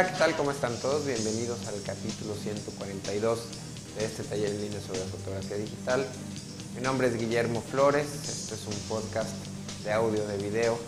Hola, 0.00 0.12
¿qué 0.12 0.18
tal? 0.18 0.34
¿Cómo 0.34 0.50
están 0.50 0.74
todos? 0.80 1.04
Bienvenidos 1.04 1.58
al 1.66 1.82
capítulo 1.82 2.34
142 2.34 3.38
de 3.98 4.06
este 4.06 4.22
taller 4.22 4.48
en 4.48 4.62
línea 4.62 4.80
sobre 4.80 5.00
fotografía 5.00 5.58
digital. 5.58 6.06
Mi 6.74 6.80
nombre 6.80 7.08
es 7.08 7.18
Guillermo 7.18 7.62
Flores, 7.70 8.06
este 8.26 8.54
es 8.54 8.66
un 8.66 8.80
podcast 8.88 9.28
de 9.84 9.92
audio, 9.92 10.26
de 10.26 10.38
video, 10.38 10.78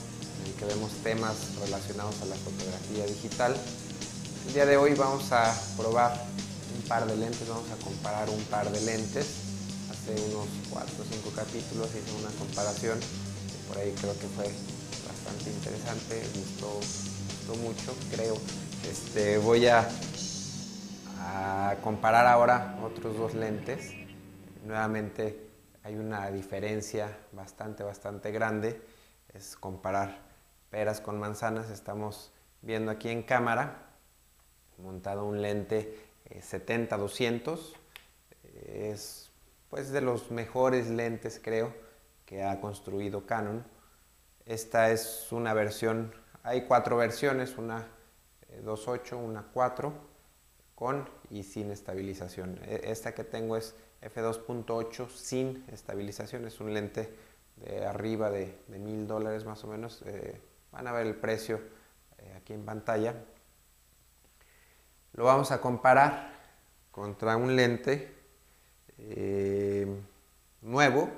en 0.41 0.47
el 0.47 0.57
que 0.57 0.65
vemos 0.65 0.93
temas 1.05 1.37
relacionados 1.61 2.15
a 2.23 2.25
la 2.25 2.37
fotografía 2.37 3.05
digital. 3.05 3.55
El 4.47 4.55
día 4.55 4.65
de 4.65 4.79
hoy 4.79 4.95
vamos 4.95 5.31
a 5.31 5.61
probar 5.77 6.19
un 6.75 6.89
par 6.89 7.07
de 7.07 7.15
lentes, 7.15 7.47
vamos 7.47 7.69
a 7.71 7.85
comparar 7.85 8.31
un 8.31 8.43
par 8.45 8.73
de 8.73 8.81
lentes. 8.81 9.27
Hace 9.93 10.13
unos 10.33 10.49
4 10.71 10.89
o 10.89 11.05
5 11.05 11.33
capítulos 11.37 11.89
hice 11.91 12.17
una 12.19 12.31
comparación, 12.39 12.99
por 13.69 13.77
ahí 13.77 13.93
creo 14.01 14.19
que 14.19 14.27
fue 14.29 14.49
bastante 15.05 15.51
interesante, 15.51 16.23
gustó, 16.35 16.81
gustó 16.81 17.55
mucho, 17.61 17.95
creo. 18.11 18.41
Este, 18.89 19.39
voy 19.39 19.67
a, 19.67 19.89
a 21.21 21.77
comparar 21.83 22.27
ahora 22.27 22.79
otros 22.83 23.17
dos 23.17 23.35
lentes. 23.35 23.95
Nuevamente 24.65 25.49
hay 25.83 25.97
una 25.97 26.31
diferencia 26.31 27.17
bastante, 27.33 27.83
bastante 27.83 28.31
grande. 28.31 28.81
Es 29.33 29.57
comparar 29.57 30.19
peras 30.71 31.01
con 31.01 31.19
manzanas. 31.19 31.71
Estamos 31.71 32.33
viendo 32.61 32.91
aquí 32.91 33.09
en 33.09 33.23
cámara 33.23 33.89
montado 34.79 35.25
un 35.25 35.41
lente 35.41 35.99
70-200. 36.31 37.59
Eh, 38.45 38.91
es 38.93 39.31
pues 39.71 39.91
de 39.91 40.03
los 40.03 40.31
mejores 40.31 40.91
lentes 40.91 41.41
creo 41.43 41.75
que 42.27 42.43
ha 42.43 42.61
construido 42.61 43.27
Canon. 43.27 43.65
Esta 44.45 44.91
es 44.91 45.29
una 45.31 45.55
versión, 45.55 46.13
hay 46.43 46.67
cuatro 46.67 46.97
versiones, 46.97 47.57
una 47.57 47.87
2.8, 48.65 49.17
una 49.17 49.43
4 49.53 49.93
con 50.75 51.09
y 51.31 51.43
sin 51.43 51.71
estabilización. 51.71 52.59
E, 52.65 52.91
esta 52.91 53.15
que 53.15 53.25
tengo 53.25 53.57
es 53.57 53.75
f2.8 54.03 55.09
sin 55.11 55.65
estabilización, 55.71 56.47
es 56.47 56.61
un 56.61 56.75
lente 56.75 57.13
de 57.57 57.85
arriba 57.85 58.31
de, 58.31 58.57
mil 58.69 59.07
dólares 59.07 59.45
más 59.45 59.63
o 59.65 59.69
menos. 59.69 60.03
Eh, 60.07 60.41
van 60.73 60.87
a 60.87 60.93
ver 60.93 61.07
el 61.07 61.15
precio 61.15 61.61
eh, 62.19 62.35
aquí 62.37 62.53
en 62.53 62.65
pantalla. 62.65 63.15
Lo 65.13 65.25
vamos 65.25 65.53
a 65.53 65.61
comparar 65.61 66.33
contra 66.91 67.37
un 67.37 67.55
lente 67.55 68.15
eh, 68.99 69.87
nuevo, 70.63 71.11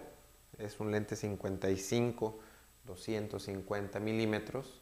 es 0.58 0.78
un 0.80 0.90
lente 0.90 1.16
55 1.16 2.38
250 2.84 4.00
milímetros, 4.00 4.80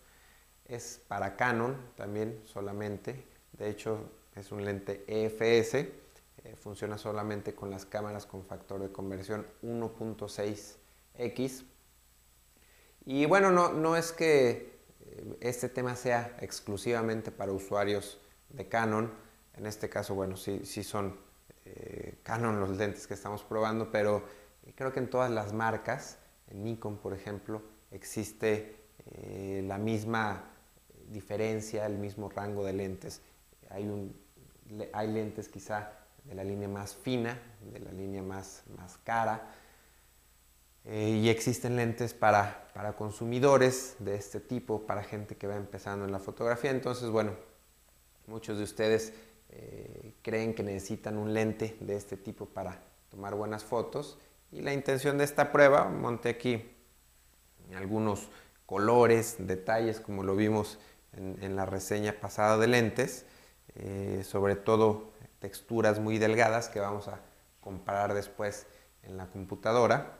es 0.66 1.00
para 1.08 1.36
Canon 1.36 1.76
también 1.96 2.42
solamente, 2.44 3.24
de 3.52 3.70
hecho 3.70 4.10
es 4.34 4.52
un 4.52 4.64
lente 4.64 5.04
EFS, 5.06 5.74
eh, 5.74 6.56
funciona 6.56 6.98
solamente 6.98 7.54
con 7.54 7.70
las 7.70 7.84
cámaras 7.84 8.26
con 8.26 8.44
factor 8.44 8.80
de 8.80 8.90
conversión 8.90 9.46
1.6x. 9.62 11.64
Y 13.04 13.26
bueno, 13.26 13.50
no, 13.50 13.72
no 13.72 13.96
es 13.96 14.12
que 14.12 14.80
eh, 15.00 15.36
este 15.40 15.68
tema 15.68 15.94
sea 15.94 16.36
exclusivamente 16.40 17.30
para 17.30 17.52
usuarios 17.52 18.20
de 18.48 18.68
Canon, 18.68 19.12
en 19.54 19.66
este 19.66 19.88
caso, 19.88 20.14
bueno, 20.14 20.36
sí, 20.36 20.62
sí 20.64 20.82
son 20.82 21.16
eh, 21.64 22.18
Canon 22.22 22.58
los 22.58 22.70
lentes 22.70 23.06
que 23.06 23.14
estamos 23.14 23.44
probando, 23.44 23.92
pero 23.92 24.24
creo 24.74 24.92
que 24.92 25.00
en 25.00 25.10
todas 25.10 25.30
las 25.30 25.52
marcas, 25.52 26.18
en 26.48 26.64
Nikon 26.64 26.96
por 26.96 27.12
ejemplo, 27.12 27.62
existe 27.90 28.80
la 29.64 29.78
misma 29.78 30.51
diferencia, 31.12 31.86
el 31.86 31.98
mismo 31.98 32.28
rango 32.28 32.64
de 32.64 32.72
lentes. 32.72 33.20
Hay 33.70 33.86
hay 34.92 35.08
lentes 35.08 35.48
quizá 35.48 35.92
de 36.24 36.34
la 36.34 36.44
línea 36.44 36.68
más 36.68 36.94
fina, 36.94 37.38
de 37.72 37.80
la 37.80 37.92
línea 37.92 38.22
más, 38.22 38.62
más 38.76 38.96
cara, 38.98 39.54
eh, 40.84 41.20
y 41.22 41.28
existen 41.28 41.76
lentes 41.76 42.14
para, 42.14 42.68
para, 42.74 42.94
consumidores 42.94 43.96
de 43.98 44.16
este 44.16 44.40
tipo, 44.40 44.82
para 44.86 45.04
gente 45.04 45.36
que 45.36 45.46
va 45.46 45.56
empezando 45.56 46.04
en 46.04 46.12
la 46.12 46.18
fotografía. 46.18 46.70
Entonces, 46.70 47.08
bueno, 47.08 47.32
muchos 48.26 48.58
de 48.58 48.64
ustedes 48.64 49.12
eh, 49.50 50.14
creen 50.22 50.54
que 50.54 50.62
necesitan 50.62 51.18
un 51.18 51.34
lente 51.34 51.76
de 51.80 51.96
este 51.96 52.16
tipo 52.16 52.46
para 52.46 52.82
tomar 53.10 53.34
buenas 53.34 53.62
fotos. 53.62 54.18
Y 54.50 54.60
la 54.60 54.72
intención 54.72 55.18
de 55.18 55.24
esta 55.24 55.52
prueba, 55.52 55.88
monté 55.88 56.30
aquí 56.30 56.68
algunos 57.76 58.28
colores, 58.66 59.36
detalles, 59.38 60.00
como 60.00 60.22
lo 60.22 60.34
vimos 60.34 60.78
en, 61.12 61.56
la 61.56 61.66
reseña 61.66 62.14
pasada 62.20 62.58
de 62.58 62.66
lentes. 62.66 63.26
Eh, 63.74 64.22
sobre 64.24 64.56
todo 64.56 65.12
texturas 65.38 65.98
muy 65.98 66.18
delgadas 66.18 66.68
que 66.68 66.80
vamos 66.80 67.08
a 67.08 67.20
comparar 67.60 68.14
después 68.14 68.66
en 69.02 69.16
la 69.16 69.26
computadora. 69.26 70.18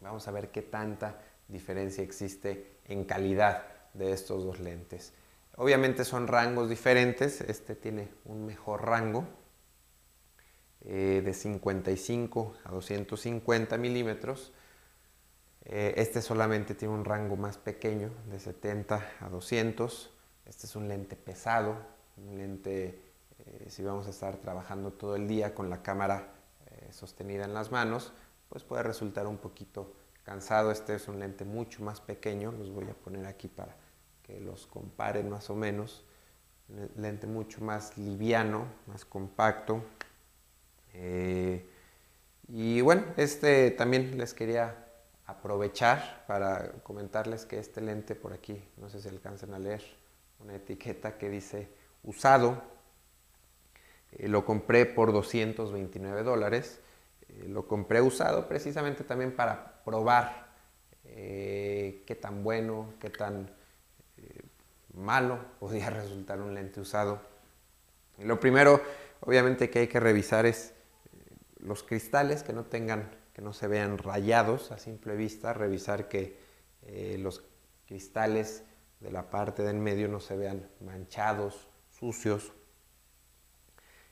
Vamos 0.00 0.28
a 0.28 0.30
ver 0.30 0.50
qué 0.50 0.62
tanta 0.62 1.20
diferencia 1.48 2.02
existe 2.02 2.78
en 2.86 3.04
calidad 3.04 3.66
de 3.94 4.12
estos 4.12 4.44
dos 4.44 4.60
lentes. 4.60 5.12
Obviamente 5.56 6.04
son 6.04 6.26
rangos 6.26 6.68
diferentes, 6.70 7.40
este 7.42 7.74
tiene 7.74 8.08
un 8.24 8.46
mejor 8.46 8.86
rango 8.86 9.26
eh, 10.82 11.20
de 11.22 11.34
55 11.34 12.54
a 12.64 12.70
250 12.70 13.76
milímetros. 13.76 14.52
Eh, 15.64 15.94
este 15.96 16.22
solamente 16.22 16.74
tiene 16.74 16.94
un 16.94 17.04
rango 17.04 17.36
más 17.36 17.58
pequeño 17.58 18.10
de 18.30 18.40
70 18.40 19.12
a 19.20 19.28
200. 19.28 20.10
Este 20.46 20.66
es 20.66 20.76
un 20.76 20.88
lente 20.88 21.16
pesado, 21.16 21.76
un 22.16 22.38
lente, 22.38 23.00
eh, 23.38 23.66
si 23.68 23.82
vamos 23.82 24.06
a 24.06 24.10
estar 24.10 24.36
trabajando 24.38 24.92
todo 24.92 25.16
el 25.16 25.28
día 25.28 25.54
con 25.54 25.70
la 25.70 25.82
cámara 25.82 26.32
eh, 26.66 26.88
sostenida 26.92 27.44
en 27.44 27.54
las 27.54 27.70
manos, 27.70 28.12
pues 28.48 28.64
puede 28.64 28.82
resultar 28.82 29.26
un 29.26 29.36
poquito 29.36 29.92
cansado. 30.24 30.70
Este 30.70 30.94
es 30.94 31.08
un 31.08 31.20
lente 31.20 31.44
mucho 31.44 31.82
más 31.82 32.00
pequeño, 32.00 32.52
los 32.52 32.70
voy 32.70 32.88
a 32.88 32.94
poner 32.94 33.26
aquí 33.26 33.48
para 33.48 33.76
que 34.22 34.40
los 34.40 34.66
comparen 34.66 35.28
más 35.28 35.50
o 35.50 35.56
menos. 35.56 36.04
Un 36.68 37.02
lente 37.02 37.26
mucho 37.26 37.60
más 37.60 37.98
liviano, 37.98 38.66
más 38.86 39.04
compacto. 39.04 39.82
Y 42.48 42.80
bueno, 42.80 43.04
este 43.16 43.70
también 43.72 44.18
les 44.18 44.34
quería 44.34 44.89
aprovechar 45.30 46.24
para 46.26 46.72
comentarles 46.82 47.46
que 47.46 47.58
este 47.58 47.80
lente 47.80 48.14
por 48.14 48.32
aquí, 48.32 48.62
no 48.76 48.88
sé 48.88 49.00
si 49.00 49.08
alcanzan 49.08 49.54
a 49.54 49.58
leer, 49.58 49.82
una 50.40 50.54
etiqueta 50.54 51.18
que 51.18 51.28
dice 51.28 51.68
usado. 52.02 52.62
Eh, 54.12 54.28
lo 54.28 54.44
compré 54.44 54.86
por 54.86 55.12
229 55.12 56.22
dólares. 56.22 56.80
Eh, 57.28 57.46
lo 57.48 57.66
compré 57.66 58.00
usado 58.00 58.48
precisamente 58.48 59.04
también 59.04 59.34
para 59.34 59.82
probar 59.84 60.48
eh, 61.04 62.02
qué 62.06 62.14
tan 62.14 62.42
bueno, 62.42 62.94
qué 63.00 63.10
tan 63.10 63.50
malo 64.94 65.38
podía 65.58 65.90
resultar 65.90 66.40
un 66.40 66.54
lente 66.54 66.80
usado. 66.80 67.20
lo 68.18 68.40
primero, 68.40 68.80
obviamente, 69.20 69.70
que 69.70 69.80
hay 69.80 69.88
que 69.88 70.00
revisar 70.00 70.46
es 70.46 70.74
los 71.58 71.82
cristales 71.82 72.42
que 72.42 72.52
no 72.52 72.64
tengan, 72.64 73.10
que 73.40 73.44
no 73.44 73.54
se 73.54 73.68
vean 73.68 73.96
rayados 73.96 74.70
a 74.70 74.76
simple 74.76 75.16
vista, 75.16 75.54
revisar 75.54 76.08
que 76.08 76.36
los 77.20 77.42
cristales 77.86 78.64
de 79.00 79.10
la 79.10 79.30
parte 79.30 79.62
del 79.62 79.78
medio 79.78 80.08
no 80.08 80.20
se 80.20 80.36
vean 80.36 80.68
manchados 80.80 81.66
sucios. 81.88 82.52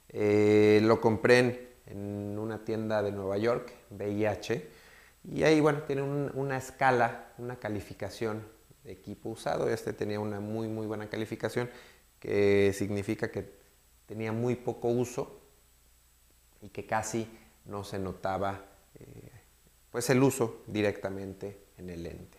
Eh, 0.08 0.80
lo 0.82 1.02
compré 1.02 1.76
en, 1.84 2.38
una 2.38 2.64
tienda 2.64 3.02
de 3.02 3.12
Nueva 3.12 3.36
York, 3.36 3.70
VIH, 3.90 4.66
y 5.24 5.42
ahí, 5.42 5.60
bueno, 5.60 5.82
tiene 5.82 6.00
una 6.00 6.56
escala, 6.56 7.34
una 7.36 7.56
calificación 7.56 8.42
de 8.82 8.92
equipo 8.92 9.28
usado. 9.28 9.68
Este 9.68 9.92
tenía 9.92 10.20
una 10.20 10.40
muy, 10.40 10.68
muy 10.68 10.86
buena 10.86 11.10
calificación, 11.10 11.68
que 12.18 12.72
significa 12.72 13.30
que 13.30 13.52
tenía 14.06 14.32
muy 14.32 14.56
poco 14.56 14.88
uso 14.88 15.38
y 16.62 16.70
que 16.70 16.86
casi 16.86 17.28
no 17.66 17.84
se 17.84 17.98
notaba 17.98 18.77
pues 19.90 20.10
el 20.10 20.22
uso 20.22 20.62
directamente 20.66 21.64
en 21.76 21.90
el 21.90 22.02
lente. 22.02 22.38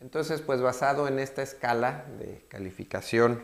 Entonces, 0.00 0.40
pues 0.40 0.60
basado 0.60 1.06
en 1.06 1.18
esta 1.18 1.42
escala 1.42 2.06
de 2.18 2.44
calificación 2.48 3.42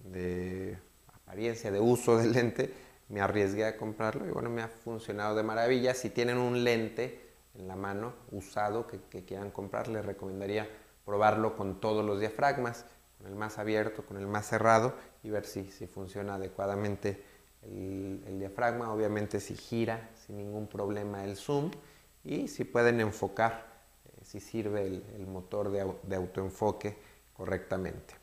de 0.00 0.78
apariencia, 1.12 1.70
de 1.70 1.80
uso 1.80 2.18
del 2.18 2.32
lente, 2.32 2.72
me 3.08 3.20
arriesgué 3.20 3.64
a 3.64 3.76
comprarlo 3.76 4.26
y 4.26 4.30
bueno, 4.30 4.50
me 4.50 4.62
ha 4.62 4.68
funcionado 4.68 5.34
de 5.34 5.42
maravilla. 5.42 5.94
Si 5.94 6.10
tienen 6.10 6.38
un 6.38 6.62
lente 6.62 7.24
en 7.54 7.68
la 7.68 7.76
mano 7.76 8.14
usado 8.30 8.86
que, 8.86 9.24
quieran 9.24 9.50
comprar, 9.50 9.88
les 9.88 10.04
recomendaría 10.04 10.68
probarlo 11.04 11.56
con 11.56 11.80
todos 11.80 12.04
los 12.04 12.20
diafragmas, 12.20 12.86
con 13.18 13.26
el 13.26 13.34
más 13.34 13.58
abierto, 13.58 14.04
con 14.04 14.18
el 14.18 14.26
más 14.26 14.46
cerrado 14.46 14.94
y 15.22 15.30
ver 15.30 15.46
si, 15.46 15.70
si 15.70 15.86
funciona 15.86 16.34
adecuadamente 16.34 17.22
el, 17.66 18.38
diafragma. 18.38 18.92
Obviamente 18.92 19.40
si 19.40 19.56
gira 19.56 20.10
sin 20.26 20.36
ningún 20.36 20.66
problema 20.66 21.24
el 21.24 21.36
zoom 21.36 21.70
y 22.24 22.48
si 22.48 22.64
pueden 22.64 23.00
enfocar, 23.00 23.66
eh, 24.06 24.20
si 24.24 24.40
sirve 24.40 24.86
el, 24.86 25.26
motor 25.26 25.70
de 25.70 26.16
autoenfoque 26.16 26.96
correctamente. 27.34 28.14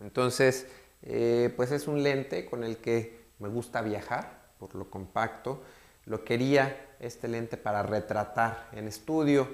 Entonces, 0.00 0.66
eh, 1.02 1.52
pues 1.56 1.70
es 1.72 1.86
un 1.86 2.02
lente 2.02 2.46
con 2.46 2.64
el 2.64 2.78
que 2.78 3.24
me 3.38 3.48
gusta 3.48 3.82
viajar 3.82 4.52
por 4.58 4.74
lo 4.74 4.90
compacto. 4.90 5.62
Lo 6.06 6.24
quería 6.24 6.96
este 7.00 7.28
lente 7.28 7.56
para 7.56 7.82
retratar 7.82 8.68
en 8.72 8.88
estudio, 8.88 9.48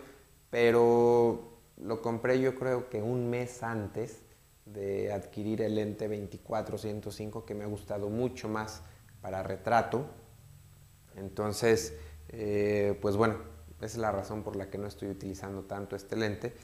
pero 0.51 1.59
lo 1.77 2.03
compré 2.03 2.41
yo 2.41 2.55
creo 2.55 2.89
que 2.89 3.03
un 3.03 3.31
mes 3.31 3.63
antes 3.63 4.23
de 4.73 5.13
adquirir 5.13 5.63
el 5.63 5.75
lente 5.75 6.09
24-105 6.09 7.45
que 7.45 7.55
me 7.55 7.65
ha 7.65 7.67
gustado 7.67 8.09
mucho 8.09 8.49
más 8.49 8.83
para 9.21 9.43
retrato. 9.43 10.07
Entonces, 11.17 11.97
eh, 12.29 12.99
pues 13.01 13.17
bueno, 13.17 13.39
es 13.81 13.97
la 13.97 14.13
razón 14.13 14.43
por 14.43 14.57
la 14.57 14.71
que 14.71 14.79
no 14.79 14.87
estoy 14.87 15.09
utilizando 15.09 15.63
tanto 15.63 15.97
este 15.97 16.17
lente, 16.17 16.55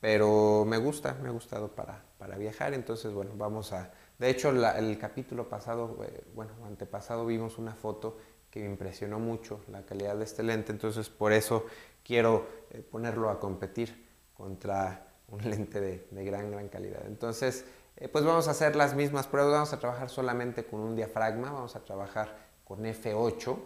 pero 0.00 0.64
me 0.66 0.78
gusta, 0.78 1.14
me 1.22 1.28
ha 1.28 1.32
gustado 1.32 1.74
para, 1.74 2.04
para 2.18 2.38
viajar. 2.38 2.74
Entonces, 2.74 3.12
bueno, 3.12 3.32
vamos 3.36 3.72
a... 3.72 3.92
De 4.18 4.30
hecho, 4.30 4.50
el 4.50 4.98
capítulo 4.98 5.48
pasado, 5.48 6.04
eh, 6.04 6.24
bueno, 6.34 6.52
antepasado 6.66 7.24
vimos 7.26 7.58
una 7.58 7.74
foto 7.74 8.16
que 8.50 8.60
me 8.60 8.66
impresionó 8.66 9.18
mucho 9.18 9.60
la 9.68 9.84
calidad 9.84 10.16
de 10.16 10.24
este 10.24 10.42
lente, 10.42 10.72
entonces 10.72 11.08
por 11.10 11.32
eso 11.32 11.66
quiero 12.02 12.48
eh, 12.70 12.80
ponerlo 12.80 13.28
a 13.28 13.38
competir 13.38 14.06
contra 14.34 15.07
un 15.28 15.50
lente 15.50 15.80
de, 15.80 16.24
gran, 16.24 16.50
gran 16.50 16.68
calidad. 16.68 17.06
Entonces, 17.06 17.64
eh, 17.96 18.08
pues 18.08 18.24
vamos 18.24 18.48
a 18.48 18.52
hacer 18.52 18.76
las 18.76 18.94
mismas 18.94 19.26
pruebas, 19.26 19.52
vamos 19.52 19.72
a 19.72 19.80
trabajar 19.80 20.10
solamente 20.10 20.64
con 20.64 20.80
un 20.80 20.96
diafragma, 20.96 21.50
vamos 21.52 21.76
a 21.76 21.84
trabajar 21.84 22.36
con 22.64 22.84
F8. 22.84 23.58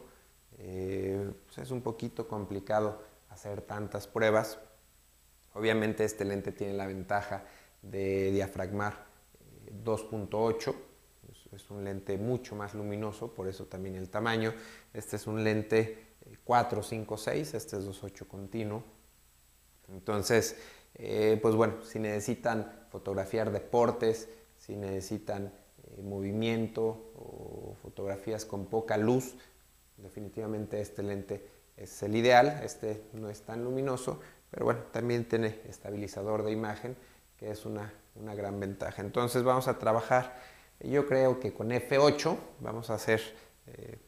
Eh, 0.58 1.32
pues 1.46 1.58
es 1.58 1.70
un 1.70 1.82
poquito 1.82 2.28
complicado 2.28 3.02
hacer 3.30 3.62
tantas 3.62 4.06
pruebas. 4.06 4.58
Obviamente 5.54 6.04
este 6.04 6.24
lente 6.24 6.52
tiene 6.52 6.74
la 6.74 6.86
ventaja 6.86 7.44
de 7.82 8.30
diafragmar 8.30 9.04
2.8, 9.84 10.70
eh, 10.70 10.74
es 11.52 11.70
un 11.70 11.84
lente 11.84 12.16
mucho 12.16 12.54
más 12.54 12.74
luminoso, 12.74 13.34
por 13.34 13.48
eso 13.48 13.66
también 13.66 13.96
el 13.96 14.08
tamaño. 14.08 14.54
Este 14.92 15.16
es 15.16 15.26
un 15.26 15.42
lente 15.42 16.12
456, 16.44 17.54
este 17.54 17.76
es 17.76 17.86
2.8 17.86 18.26
continuo. 18.26 18.82
Entonces, 19.88 20.56
eh, 21.04 21.36
pues 21.42 21.56
bueno, 21.56 21.82
si 21.82 21.98
necesitan 21.98 22.86
fotografiar 22.88 23.50
deportes, 23.50 24.28
si 24.56 24.76
necesitan 24.76 25.46
eh, 25.46 26.00
movimiento 26.00 27.10
o 27.16 27.74
fotografías 27.82 28.44
con 28.44 28.66
poca 28.66 28.96
luz, 28.96 29.34
definitivamente 29.96 30.80
este 30.80 31.02
lente 31.02 31.44
es 31.76 32.00
el 32.04 32.14
ideal. 32.14 32.60
Este 32.62 33.02
no 33.14 33.30
es 33.30 33.42
tan 33.42 33.64
luminoso, 33.64 34.20
pero 34.48 34.64
bueno, 34.64 34.82
también 34.92 35.28
tiene 35.28 35.58
estabilizador 35.68 36.44
de 36.44 36.52
imagen, 36.52 36.96
que 37.36 37.50
es 37.50 37.66
una, 37.66 37.92
gran 38.14 38.60
ventaja. 38.60 39.02
Entonces 39.02 39.42
vamos 39.42 39.66
a 39.66 39.80
trabajar, 39.80 40.36
yo 40.78 41.08
creo 41.08 41.40
que 41.40 41.52
con 41.52 41.70
F8 41.70 42.38
vamos 42.60 42.90
a 42.90 42.94
hacer 42.94 43.20
eh, 43.66 43.98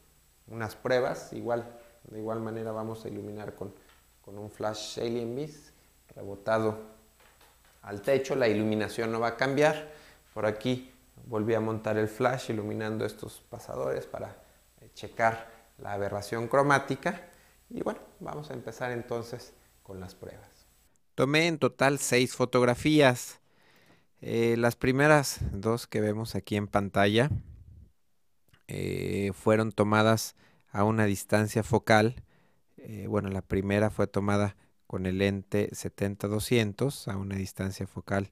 unas 0.47 0.77
pruebas, 0.77 1.33
igual, 1.33 1.77
de 2.05 2.19
igual 2.19 2.39
manera 2.39 2.71
vamos 2.71 3.03
a 3.03 3.09
iluminar 3.09 3.53
con, 3.53 3.73
con 4.21 4.37
un 4.37 4.49
flash 4.49 4.97
Alien 5.01 5.35
Beast 5.35 5.74
rebotado 6.13 6.95
al 7.85 8.01
techo, 8.01 8.35
la 8.35 8.47
iluminación 8.47 9.11
no 9.11 9.19
va 9.19 9.29
a 9.29 9.37
cambiar. 9.37 9.91
Por 10.33 10.45
aquí 10.45 10.91
volví 11.27 11.53
a 11.53 11.59
montar 11.59 11.97
el 11.97 12.07
flash 12.07 12.49
iluminando 12.49 13.05
estos 13.05 13.43
pasadores 13.49 14.05
para 14.07 14.35
eh, 14.81 14.89
checar 14.93 15.51
la 15.77 15.93
aberración 15.93 16.47
cromática. 16.47 17.21
Y 17.69 17.81
bueno, 17.81 17.99
vamos 18.19 18.49
a 18.49 18.53
empezar 18.53 18.91
entonces 18.91 19.53
con 19.83 19.99
las 19.99 20.15
pruebas. 20.15 20.49
Tomé 21.13 21.47
en 21.47 21.59
total 21.59 21.99
seis 21.99 22.35
fotografías. 22.35 23.39
Eh, 24.21 24.55
las 24.57 24.75
primeras 24.75 25.39
dos 25.51 25.85
que 25.85 26.01
vemos 26.01 26.33
aquí 26.33 26.55
en 26.55 26.67
pantalla 26.67 27.29
eh, 28.67 29.31
fueron 29.35 29.71
tomadas 29.71 30.35
a 30.71 30.83
una 30.83 31.05
distancia 31.05 31.63
focal. 31.63 32.23
bueno, 33.07 33.29
la 33.29 33.41
primera 33.41 33.89
fue 33.89 34.07
tomada 34.07 34.55
con 34.87 35.05
el 35.05 35.19
lente 35.19 35.69
70-200 35.71 37.11
a 37.11 37.17
una 37.17 37.35
distancia 37.35 37.85
focal 37.87 38.29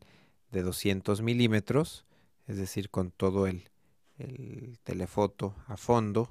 de 0.51 0.61
200 0.61 1.21
milímetros, 1.21 2.05
es 2.47 2.57
decir, 2.57 2.89
con 2.89 3.11
todo 3.11 3.47
el, 3.47 3.69
telefoto 4.83 5.55
a 5.67 5.75
fondo. 5.75 6.29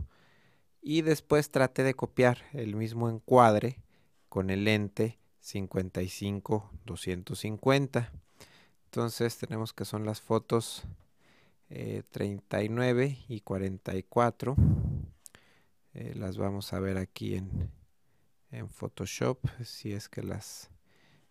Y 0.81 1.03
después 1.03 1.51
traté 1.51 1.83
de 1.83 1.93
copiar 1.95 2.39
el 2.53 2.77
mismo 2.77 3.11
encuadre 3.11 3.83
con 4.29 4.49
el 4.49 4.65
lente 4.65 5.19
55-250. 5.43 8.09
Entonces 8.85 9.37
tenemos 9.37 9.75
que 9.75 9.85
son 9.85 10.07
las 10.07 10.23
fotos 10.23 10.85
39 11.69 13.05
eh, 13.05 13.19
y 13.29 13.41
44. 13.41 14.57
Eh, 15.95 16.15
las 16.17 16.39
vamos 16.39 16.73
a 16.73 16.81
ver 16.81 16.97
aquí 16.97 17.35
en, 17.35 17.71
en 18.53 18.69
Photoshop 18.69 19.39
si 19.65 19.93
es 19.93 20.09
que 20.09 20.23
las 20.23 20.71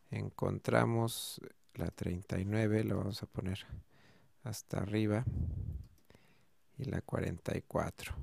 encontramos 0.10 1.40
la 1.76 1.88
39 1.88 2.84
lo 2.84 2.98
vamos 2.98 3.24
a 3.24 3.28
poner 3.28 3.66
hasta 4.44 4.80
arriba 4.80 5.24
y 6.78 6.86
la 6.86 7.02
44 7.02 8.14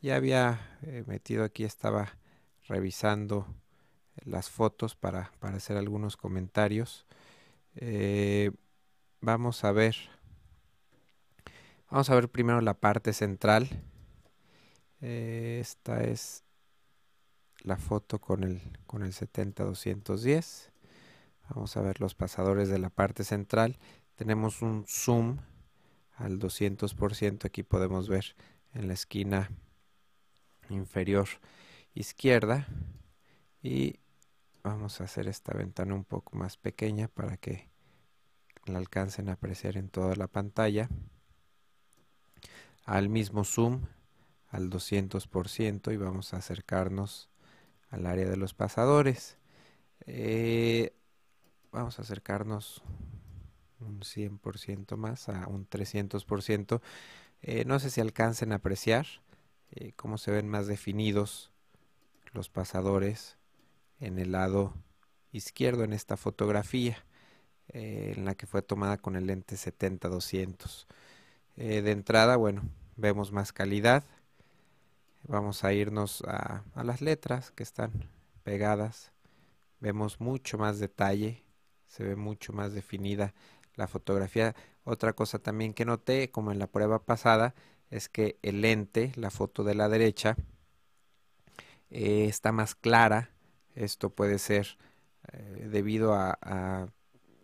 ya 0.00 0.16
había 0.16 0.78
eh, 0.82 1.04
metido 1.06 1.44
aquí 1.44 1.64
estaba 1.64 2.16
revisando 2.68 3.46
las 4.24 4.50
fotos 4.50 4.94
para, 4.94 5.32
para 5.40 5.56
hacer 5.56 5.76
algunos 5.76 6.16
comentarios. 6.16 7.06
Eh, 7.74 8.50
vamos 9.20 9.64
a 9.64 9.72
ver 9.72 9.96
vamos 11.90 12.10
a 12.10 12.14
ver 12.14 12.28
primero 12.28 12.60
la 12.60 12.74
parte 12.74 13.12
central. 13.12 13.68
Eh, 15.00 15.58
esta 15.60 16.02
es 16.04 16.44
la 17.66 17.76
foto 17.76 18.20
con 18.20 18.44
el, 18.44 18.62
con 18.86 19.02
el 19.02 19.12
70-210. 19.12 20.70
Vamos 21.50 21.76
a 21.76 21.82
ver 21.82 22.00
los 22.00 22.14
pasadores 22.14 22.68
de 22.68 22.78
la 22.78 22.90
parte 22.90 23.24
central. 23.24 23.76
Tenemos 24.14 24.62
un 24.62 24.84
zoom 24.86 25.38
al 26.14 26.38
200%. 26.38 27.44
Aquí 27.44 27.64
podemos 27.64 28.08
ver 28.08 28.36
en 28.72 28.86
la 28.86 28.94
esquina 28.94 29.50
inferior 30.70 31.26
izquierda. 31.92 32.68
Y 33.62 33.98
vamos 34.62 35.00
a 35.00 35.04
hacer 35.04 35.26
esta 35.26 35.52
ventana 35.52 35.94
un 35.94 36.04
poco 36.04 36.36
más 36.36 36.56
pequeña 36.56 37.08
para 37.08 37.36
que 37.36 37.68
la 38.66 38.78
alcancen 38.78 39.28
a 39.28 39.32
apreciar 39.32 39.76
en 39.76 39.88
toda 39.88 40.14
la 40.14 40.28
pantalla. 40.28 40.88
Al 42.84 43.08
mismo 43.08 43.42
zoom 43.42 43.86
al 44.50 44.70
200% 44.70 45.92
y 45.92 45.96
vamos 45.96 46.32
a 46.32 46.36
acercarnos 46.36 47.28
al 47.90 48.06
área 48.06 48.28
de 48.28 48.36
los 48.36 48.54
pasadores. 48.54 49.36
Eh, 50.06 50.92
vamos 51.72 51.98
a 51.98 52.02
acercarnos 52.02 52.82
un 53.80 54.00
100% 54.00 54.96
más, 54.96 55.28
a 55.28 55.46
un 55.48 55.68
300%. 55.68 56.80
Eh, 57.42 57.64
no 57.64 57.78
sé 57.78 57.90
si 57.90 58.00
alcancen 58.00 58.52
a 58.52 58.56
apreciar 58.56 59.06
eh, 59.72 59.92
cómo 59.96 60.18
se 60.18 60.30
ven 60.30 60.48
más 60.48 60.66
definidos 60.66 61.50
los 62.32 62.48
pasadores 62.48 63.38
en 64.00 64.18
el 64.18 64.32
lado 64.32 64.74
izquierdo 65.32 65.84
en 65.84 65.92
esta 65.92 66.16
fotografía, 66.16 66.96
en 67.68 68.24
la 68.24 68.34
que 68.34 68.46
fue 68.46 68.62
tomada 68.62 68.96
con 68.96 69.16
el 69.16 69.26
lente 69.26 69.56
70-200. 69.56 70.86
de 71.56 71.90
entrada, 71.90 72.36
bueno, 72.36 72.62
vemos 72.96 73.32
más 73.32 73.52
calidad 73.52 74.04
Vamos 75.28 75.64
a 75.64 75.72
irnos 75.72 76.22
a, 76.22 76.62
las 76.84 77.00
letras 77.00 77.50
que 77.50 77.64
están 77.64 77.90
pegadas. 78.44 79.10
Vemos 79.80 80.20
mucho 80.20 80.56
más 80.56 80.78
detalle, 80.78 81.42
se 81.88 82.04
ve 82.04 82.14
mucho 82.14 82.52
más 82.52 82.72
definida 82.72 83.34
la 83.74 83.88
fotografía. 83.88 84.54
Otra 84.84 85.14
cosa 85.14 85.40
también 85.40 85.74
que 85.74 85.84
noté, 85.84 86.30
como 86.30 86.52
en 86.52 86.60
la 86.60 86.68
prueba 86.68 87.04
pasada, 87.04 87.56
es 87.90 88.08
que 88.08 88.38
el 88.42 88.60
lente, 88.60 89.10
la 89.16 89.30
foto 89.30 89.64
de 89.64 89.74
la 89.74 89.88
derecha, 89.88 90.36
eh, 91.90 92.26
está 92.28 92.52
más 92.52 92.76
clara. 92.76 93.30
Esto 93.74 94.10
puede 94.10 94.38
ser 94.38 94.78
eh, 95.32 95.68
debido 95.68 96.14
a, 96.14 96.88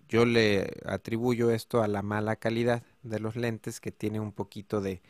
yo 0.09 0.25
le 0.25 0.71
atribuyo 0.85 1.51
esto 1.51 1.83
a 1.83 1.89
la 1.89 2.03
mala 2.03 2.37
calidad 2.37 2.85
de 3.03 3.19
los 3.19 3.35
lentes 3.35 3.81
que 3.81 3.91
tiene 3.91 4.21
un 4.21 4.33
poquito 4.33 4.81
de, 4.81 5.03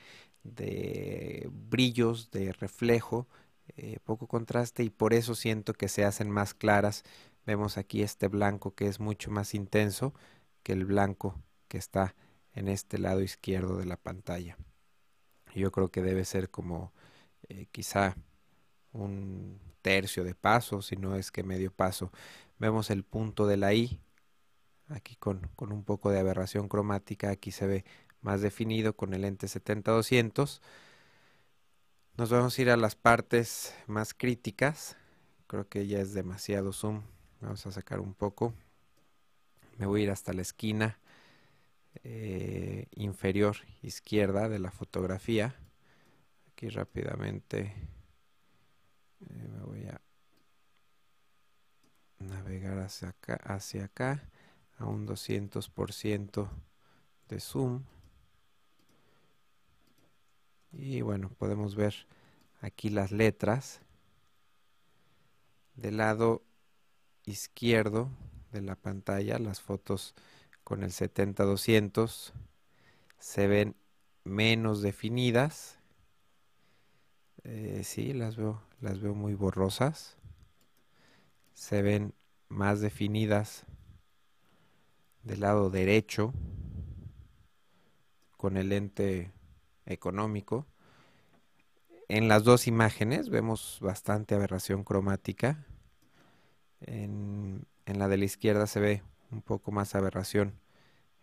de 0.45 1.49
brillos, 1.53 2.31
de 2.31 2.53
reflejo, 2.53 3.29
eh, 3.77 3.99
poco 4.05 4.27
contraste 4.27 4.83
y 4.83 4.91
por 4.91 5.15
eso 5.15 5.35
siento 5.35 5.73
que 5.75 5.89
se 5.89 6.05
hacen 6.05 6.31
más 6.31 6.55
claras. 6.55 7.05
Vemos 7.47 7.79
aquí 7.79 8.03
este 8.03 8.29
blanco 8.29 8.75
que 8.75 8.87
es 8.87 9.01
mucho 9.01 9.31
más 9.31 9.55
intenso 9.55 10.15
que 10.63 10.73
el 10.73 10.85
blanco 10.85 11.41
que 11.69 11.79
está 11.79 12.15
en 12.55 12.69
este 12.69 12.99
lado 12.99 13.23
izquierdo 13.23 13.77
de 13.79 13.87
la 13.87 13.97
pantalla. 13.97 14.57
Yo 15.55 15.71
creo 15.73 15.91
que 15.91 16.03
debe 16.03 16.25
ser 16.25 16.51
como 16.51 16.93
eh, 17.49 17.67
quizá 17.73 18.17
un 18.93 19.61
tercio 19.83 20.25
de 20.25 20.35
paso, 20.35 20.83
si 20.83 20.97
no 20.97 21.17
es 21.17 21.31
que 21.31 21.43
medio 21.43 21.73
paso. 21.73 22.13
Vemos 22.59 22.91
el 22.91 23.05
punto 23.05 23.47
de 23.47 23.57
la 23.57 23.75
I, 23.75 24.01
aquí 24.89 25.17
con, 25.17 25.51
con 25.57 25.73
un 25.73 25.85
poco 25.85 26.11
de 26.11 26.21
aberración 26.21 26.69
cromática, 26.69 27.31
aquí 27.31 27.51
se 27.51 27.67
ve 27.67 27.85
más 28.23 28.41
definido 28.41 28.97
con 28.97 29.15
el 29.15 29.23
lente 29.23 29.47
70-200. 29.47 30.61
Nos 32.17 32.31
vamos 32.31 32.59
a 32.59 32.63
ir 32.63 32.71
a 32.71 32.77
las 32.77 32.95
partes 32.95 33.75
más 33.87 34.15
críticas. 34.15 34.97
Creo 35.47 35.69
que 35.69 35.87
ya 35.87 36.01
es 36.01 36.15
demasiado 36.15 36.73
zoom. 36.73 37.03
Vamos 37.41 37.67
a 37.67 37.73
sacar 37.73 38.01
un 38.01 38.15
poco. 38.15 38.55
Me 39.79 39.87
voy 39.87 40.01
a 40.01 40.05
ir 40.05 40.11
hasta 40.11 40.33
la 40.33 40.43
esquina 40.43 40.99
eh, 42.05 42.87
inferior 42.95 43.57
izquierda 43.83 44.49
de 44.49 44.59
la 44.59 44.71
fotografía. 44.71 45.55
Aquí 46.53 46.69
rápidamente 46.69 47.75
eh, 49.21 49.49
me 49.49 49.61
voy 49.61 49.85
a 49.87 50.01
navegar 52.19 52.79
hacia 52.79 53.09
acá, 53.09 53.35
hacia 53.45 53.85
acá 53.85 54.29
a 54.79 54.87
un 54.87 55.07
200% 55.07 56.49
de 57.29 57.41
zoom. 57.41 57.83
Y 60.73 61.03
bueno, 61.03 61.29
podemos 61.39 61.77
ver 61.77 61.95
aquí 62.61 62.89
las 62.89 63.13
letras. 63.13 63.81
Del 65.77 65.99
lado 65.99 66.43
izquierdo 67.25 68.09
de 68.53 68.63
la 68.63 68.77
pantalla, 68.77 69.39
las 69.39 69.61
fotos 69.61 70.15
con 70.65 70.83
el 70.83 70.91
70-200 70.91 72.33
se 73.19 73.47
ven 73.47 73.77
menos 74.25 74.83
definidas. 74.83 75.79
Eh, 77.45 77.83
sí, 77.85 78.13
las 78.13 78.37
veo, 78.37 78.63
las 78.81 79.01
veo 79.01 79.15
muy 79.15 79.35
borrosas. 79.35 80.17
Se 81.55 81.83
ven 81.83 82.15
más 82.49 82.81
definidas 82.81 83.65
del 85.23 85.41
lado 85.41 85.71
derecho 85.71 86.33
con 88.37 88.57
el 88.57 88.71
lente 88.71 89.31
económico. 89.87 90.67
En 92.09 92.29
las 92.29 92.45
dos 92.45 92.67
imágenes 92.67 93.31
vemos 93.31 93.79
bastante 93.81 94.35
aberración 94.35 94.85
cromática. 94.85 95.65
En, 96.81 97.67
la 97.87 98.09
de 98.09 98.19
la 98.19 98.25
izquierda 98.25 98.67
se 98.67 98.81
ve 98.81 99.03
un 99.31 99.43
poco 99.43 99.73
más 99.73 99.95
aberración 99.95 100.55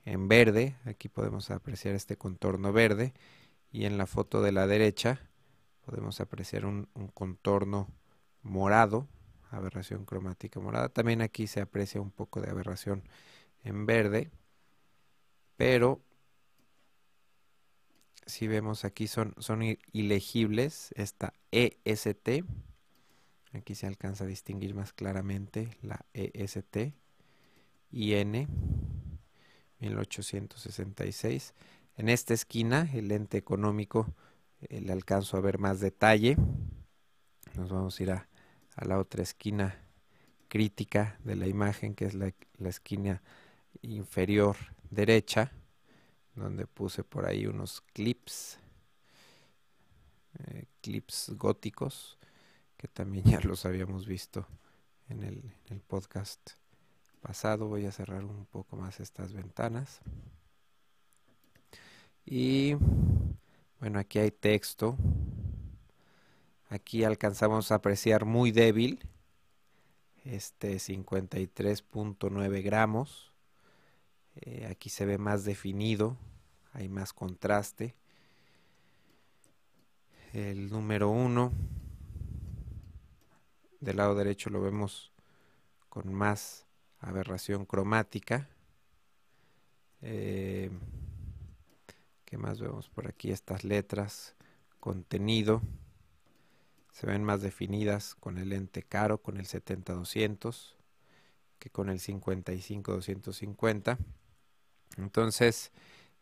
en 0.06 0.28
verde. 0.28 0.76
Aquí 0.86 1.10
podemos 1.10 1.52
apreciar 1.52 1.96
este 1.96 2.18
contorno 2.18 2.74
verde. 2.74 3.14
Y 3.72 3.86
en 3.86 3.98
la 3.98 4.08
foto 4.08 4.42
de 4.42 4.52
la 4.52 4.66
derecha 4.66 5.20
podemos 5.86 6.20
apreciar 6.22 6.66
un, 6.66 6.88
un 6.96 7.08
contorno 7.08 7.88
morado, 8.42 9.08
aberración 9.52 10.06
cromática 10.06 10.60
morada. 10.60 10.90
También 10.90 11.22
aquí 11.22 11.46
se 11.46 11.62
aprecia 11.62 12.02
un 12.02 12.12
poco 12.12 12.42
de 12.42 12.50
aberración 12.50 13.04
en 13.64 13.86
verde, 13.86 14.32
pero 15.56 16.02
si 18.30 18.48
vemos 18.48 18.86
aquí 18.86 19.08
son, 19.08 19.34
son 19.40 19.62
ilegibles 19.92 20.94
esta 20.96 21.34
EST, 21.52 22.46
aquí 23.54 23.76
se 23.76 23.88
alcanza 23.88 24.24
a 24.24 24.28
distinguir 24.28 24.76
más 24.76 24.94
claramente 24.94 25.76
la 25.82 26.06
EST, 26.14 26.94
IN 27.92 28.48
1866. 29.80 31.54
En 31.98 32.10
esta 32.10 32.34
esquina, 32.34 32.90
el 32.94 33.10
lente 33.10 33.38
económico, 33.38 34.14
eh, 34.62 34.82
le 34.82 34.94
alcanzo 34.94 35.38
a 35.38 35.42
ver 35.42 35.58
más 35.58 35.80
detalle. 35.80 36.38
Nos 37.56 37.70
vamos 37.70 38.00
a 38.00 38.04
ir 38.04 38.12
a, 38.12 38.28
la 38.86 38.98
otra 38.98 39.24
esquina 39.24 39.76
crítica 40.48 41.20
de 41.26 41.36
la 41.36 41.48
imagen, 41.48 41.96
que 41.96 42.06
es 42.06 42.14
la, 42.14 42.34
la 42.58 42.70
esquina 42.70 43.22
inferior 43.82 44.56
derecha, 44.90 45.52
donde 46.40 46.66
puse 46.66 47.04
por 47.04 47.26
ahí 47.26 47.46
unos 47.46 47.82
clips, 47.94 48.58
eh, 50.40 50.66
clips 50.82 51.32
góticos, 51.36 52.18
que 52.78 52.88
también 52.88 53.26
ya 53.26 53.40
los 53.42 53.66
habíamos 53.66 54.08
visto 54.08 54.48
en 55.10 55.24
el, 55.24 55.54
podcast 55.88 56.52
pasado. 57.22 57.68
Voy 57.68 57.86
a 57.86 57.92
cerrar 57.92 58.24
un 58.24 58.46
poco 58.46 58.76
más 58.78 59.00
estas 59.00 59.34
ventanas. 59.34 60.02
Y 62.26 62.76
bueno, 63.80 64.00
aquí 64.00 64.20
hay 64.20 64.32
texto. 64.32 64.98
Aquí 66.70 67.04
alcanzamos 67.04 67.72
a 67.72 67.76
apreciar 67.76 68.26
muy 68.26 68.52
débil 68.52 69.00
este 70.24 70.76
53.9 70.76 72.62
gramos 72.62 73.30
eh, 74.42 74.68
aquí 74.70 74.90
se 74.90 75.06
ve 75.06 75.18
más 75.18 75.44
definido, 75.44 76.18
hay 76.80 76.88
más 76.88 77.12
contraste. 77.12 77.94
El 80.32 80.70
número 80.70 81.10
1 81.10 81.52
del 83.82 83.98
lado 83.98 84.16
derecho 84.16 84.50
lo 84.50 84.62
vemos 84.62 85.12
con 85.90 86.14
más 86.14 86.66
aberración 87.00 87.66
cromática. 87.66 88.48
Eh, 90.02 90.72
¿Qué 92.24 92.38
más 92.38 92.62
vemos 92.62 92.88
por 92.88 93.08
aquí? 93.08 93.32
Estas 93.32 93.66
letras, 93.66 94.36
contenido, 94.80 95.62
se 96.94 97.08
ven 97.08 97.26
más 97.26 97.42
definidas 97.42 98.16
con 98.16 98.38
el 98.38 98.48
lente 98.50 98.84
caro, 98.84 99.22
con 99.22 99.36
el 99.36 99.48
70-200, 99.48 100.76
que 101.60 101.70
con 101.70 101.90
el 101.90 102.00
55-250. 102.00 103.98
Entonces, 104.98 105.74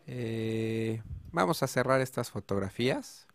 eh, 0.08 1.02
vamos 1.32 1.62
a 1.64 1.68
cerrar 1.68 2.02
estas 2.02 2.32
fotografías. 2.32 3.28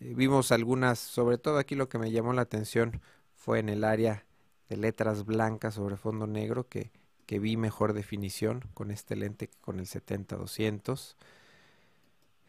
Eh, 0.00 0.14
vimos 0.16 0.52
algunas, 0.52 0.98
sobre 0.98 1.38
todo 1.38 1.58
aquí 1.58 1.74
lo 1.74 1.88
que 1.88 1.98
me 1.98 2.10
llamó 2.10 2.32
la 2.32 2.42
atención 2.42 3.02
fue 3.34 3.58
en 3.58 3.68
el 3.68 3.84
área 3.84 4.24
de 4.68 4.76
letras 4.78 5.26
blancas 5.26 5.74
sobre 5.74 5.96
fondo 5.96 6.26
negro 6.26 6.68
que, 6.68 6.90
vi 7.28 7.56
mejor 7.56 7.92
definición 7.92 8.64
con 8.74 8.90
este 8.90 9.14
lente 9.14 9.46
que 9.46 9.56
con 9.60 9.78
el 9.78 9.86
70-200. 9.86 11.14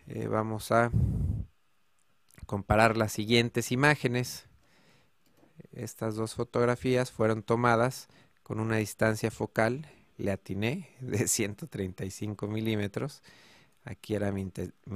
Eh, 0.07 0.27
vamos 0.27 0.71
a 0.71 0.89
comparar 2.47 2.97
las 2.97 3.11
siguientes 3.11 3.71
imágenes. 3.71 4.47
Estas 5.71 6.15
dos 6.15 6.33
fotografías 6.33 7.11
fueron 7.11 7.43
tomadas 7.43 8.07
con 8.41 8.59
una 8.59 8.77
distancia 8.77 9.29
focal 9.29 9.87
le 10.21 10.31
atiné 10.31 10.89
de 10.99 11.27
135 11.27 12.47
milímetros. 12.47 13.23
Aquí 13.83 14.13
era 14.13 14.31
mi, 14.31 14.51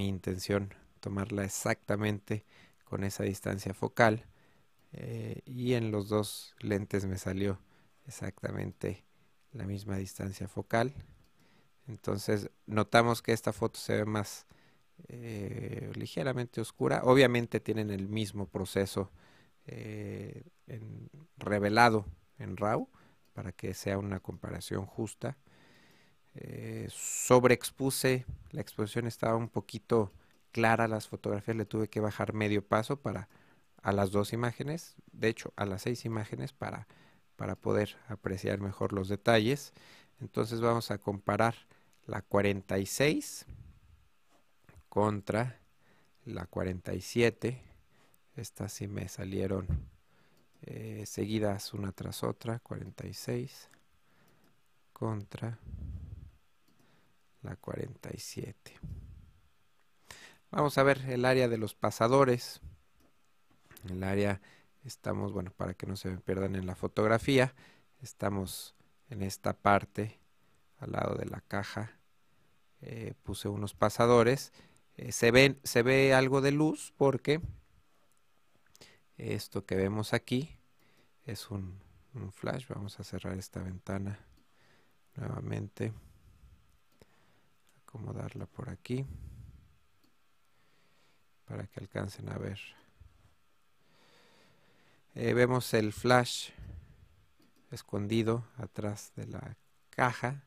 intención 0.08 0.74
tomarla 1.00 1.44
exactamente 1.44 2.46
con 2.84 3.03
esa 3.03 3.24
distancia 3.24 3.74
focal. 3.74 4.25
Eh, 4.94 5.41
y 5.46 5.74
en 5.74 5.91
los 5.91 6.08
dos 6.08 6.55
lentes 6.60 7.05
me 7.05 7.17
salió 7.17 7.60
exactamente 8.08 9.03
la 9.51 9.65
misma 9.65 9.98
distancia 9.98 10.48
focal. 10.48 10.94
Entonces 11.88 12.50
notamos 12.67 13.22
que 13.22 13.34
esta 13.34 13.51
foto 13.51 13.79
se 13.79 13.98
ve 13.98 14.05
más 14.05 14.46
eh, 15.08 15.91
ligeramente 15.96 16.62
oscura. 16.62 17.01
Obviamente 17.03 17.60
tienen 17.60 17.89
el 17.89 18.08
mismo 18.08 18.48
proceso 18.48 19.12
eh, 19.65 20.44
revelado 21.38 22.05
en 22.38 22.58
RAW 22.58 22.88
para 23.36 23.51
que 23.51 23.74
sea 23.74 24.00
una 24.00 24.20
comparación 24.20 24.86
justa. 24.86 25.38
Eh, 26.34 26.88
sobreexpuse, 26.89 28.25
la 28.51 28.62
exposición 28.62 29.06
estaba 29.06 29.36
un 29.36 29.50
poquito 29.50 30.12
clara, 30.51 30.88
las 30.88 31.08
fotografías 31.08 31.58
le 31.58 31.65
tuve 31.65 31.89
que 31.89 32.00
bajar 32.00 32.34
medio 32.34 32.65
paso 32.65 32.96
para 33.01 33.27
a 33.84 33.92
las 33.92 34.12
dos 34.12 34.34
imágenes, 34.34 34.96
de 35.12 35.27
hecho 35.27 35.54
a 35.58 35.65
las 35.65 35.84
seis 35.84 36.06
imágenes 36.06 36.54
para, 36.54 36.88
para 37.36 37.56
poder 37.56 37.98
apreciar 38.08 38.60
mejor 38.60 38.94
los 38.94 39.10
detalles. 39.10 39.74
Entonces 40.22 40.62
vamos 40.62 40.89
a 40.92 40.98
comparar 40.98 41.56
la 42.08 42.22
46 42.22 43.46
contra 44.88 45.60
la 46.24 46.46
47. 46.46 47.62
Estas 48.38 48.72
sí 48.72 48.88
me 48.88 49.10
salieron 49.10 49.68
eh, 50.68 51.04
seguidas 51.06 51.74
una 51.74 51.92
tras 51.92 52.24
otra, 52.24 52.60
46 52.60 53.70
contra 54.94 55.60
la 57.44 57.56
47. 57.56 58.74
Vamos 60.50 60.78
a 60.78 60.84
ver 60.84 61.02
el 61.08 61.26
área 61.26 61.48
de 61.48 61.58
los 61.58 61.76
pasadores. 61.76 62.62
El 63.88 64.04
área 64.04 64.42
estamos, 64.84 65.34
bueno, 65.34 65.52
para 65.52 65.76
que 65.76 65.86
no 65.86 65.96
se 65.96 66.10
me 66.10 66.18
pierdan 66.18 66.56
en 66.56 66.66
la 66.66 66.76
fotografía, 66.76 67.54
estamos 68.02 68.74
en 69.10 69.22
esta 69.22 69.54
parte 69.54 70.20
al 70.80 70.94
lado 70.94 71.16
de 71.16 71.26
la 71.26 71.42
caja. 71.42 71.92
Eh, 72.82 73.14
puse 73.22 73.50
unos 73.50 73.76
pasadores. 73.76 74.52
Eh, 74.98 75.12
se, 75.12 75.30
ven, 75.30 75.60
se 75.64 75.84
ve 75.84 76.14
algo 76.14 76.42
de 76.42 76.52
luz 76.52 76.94
porque 76.98 77.42
esto 79.18 79.66
que 79.66 79.76
vemos 79.76 80.14
aquí 80.14 80.50
es 81.26 81.50
un, 81.50 81.80
flash. 82.32 82.66
Vamos 82.70 83.00
a 83.00 83.04
cerrar 83.04 83.38
esta 83.38 83.62
ventana 83.62 84.20
nuevamente. 85.16 85.94
ponerla 87.92 88.46
por 88.46 88.70
aquí 88.70 89.06
para 91.46 91.66
que 91.68 91.80
alcancen 91.80 92.30
a 92.30 92.38
ver. 92.38 92.60
Eh, 95.14 95.34
vemos 95.34 95.74
el 95.74 95.94
flash 95.94 96.50
escondido 97.72 98.44
atrás 98.58 99.14
de 99.16 99.28
la 99.28 99.56
caja, 99.90 100.44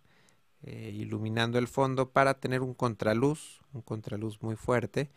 eh, 0.63 0.91
iluminando 0.93 1.59
el 1.59 1.69
fondo 1.69 2.11
para 2.11 2.35
tener 2.35 2.61
un 2.61 2.75
contraluz, 2.75 3.61
un 3.73 3.83
contraluz 3.83 4.43
muy 4.43 4.57
fuerte. 4.57 5.11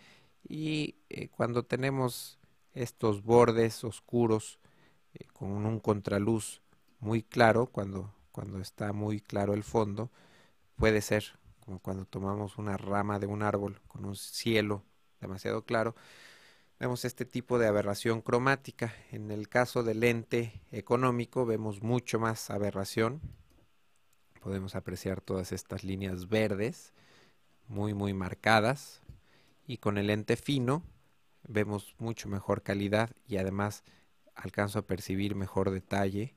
Y 0.47 0.95
eh, 1.09 1.27
cuando 1.29 1.63
tenemos 1.63 2.39
estos 2.73 3.23
bordes 3.23 3.83
oscuros 3.83 4.59
con 5.33 5.65
un 5.65 5.79
contraluz 5.79 6.61
muy 6.99 7.23
claro, 7.23 7.67
cuando, 7.67 8.13
cuando 8.31 8.59
está 8.59 8.93
muy 8.93 9.19
claro 9.19 9.53
el 9.53 9.63
fondo, 9.63 10.11
puede 10.75 11.01
ser 11.01 11.39
como 11.59 11.79
cuando 11.79 12.05
tomamos 12.05 12.57
una 12.57 12.77
rama 12.77 13.19
de 13.19 13.27
un 13.27 13.43
árbol 13.43 13.79
con 13.87 14.05
un 14.05 14.15
cielo 14.15 14.83
demasiado 15.19 15.63
claro, 15.63 15.95
vemos 16.79 17.05
este 17.05 17.25
tipo 17.25 17.59
de 17.59 17.67
aberración 17.67 18.21
cromática. 18.21 18.93
En 19.11 19.31
el 19.31 19.47
caso 19.47 19.83
del 19.83 19.99
lente 19.99 20.61
económico 20.71 21.45
vemos 21.45 21.81
mucho 21.81 22.19
más 22.19 22.49
aberración. 22.49 23.21
Podemos 24.41 24.75
apreciar 24.75 25.21
todas 25.21 25.51
estas 25.51 25.83
líneas 25.83 26.27
verdes, 26.27 26.93
muy 27.67 27.93
muy 27.93 28.13
marcadas. 28.13 29.01
Y 29.67 29.77
con 29.77 29.99
el 29.99 30.07
lente 30.07 30.35
fino 30.35 30.83
vemos 31.47 31.95
mucho 31.99 32.29
mejor 32.29 32.63
calidad 32.63 33.11
y 33.27 33.37
además 33.37 33.83
alcanzo 34.35 34.79
a 34.79 34.87
percibir 34.87 35.35
mejor 35.35 35.71
detalle. 35.71 36.35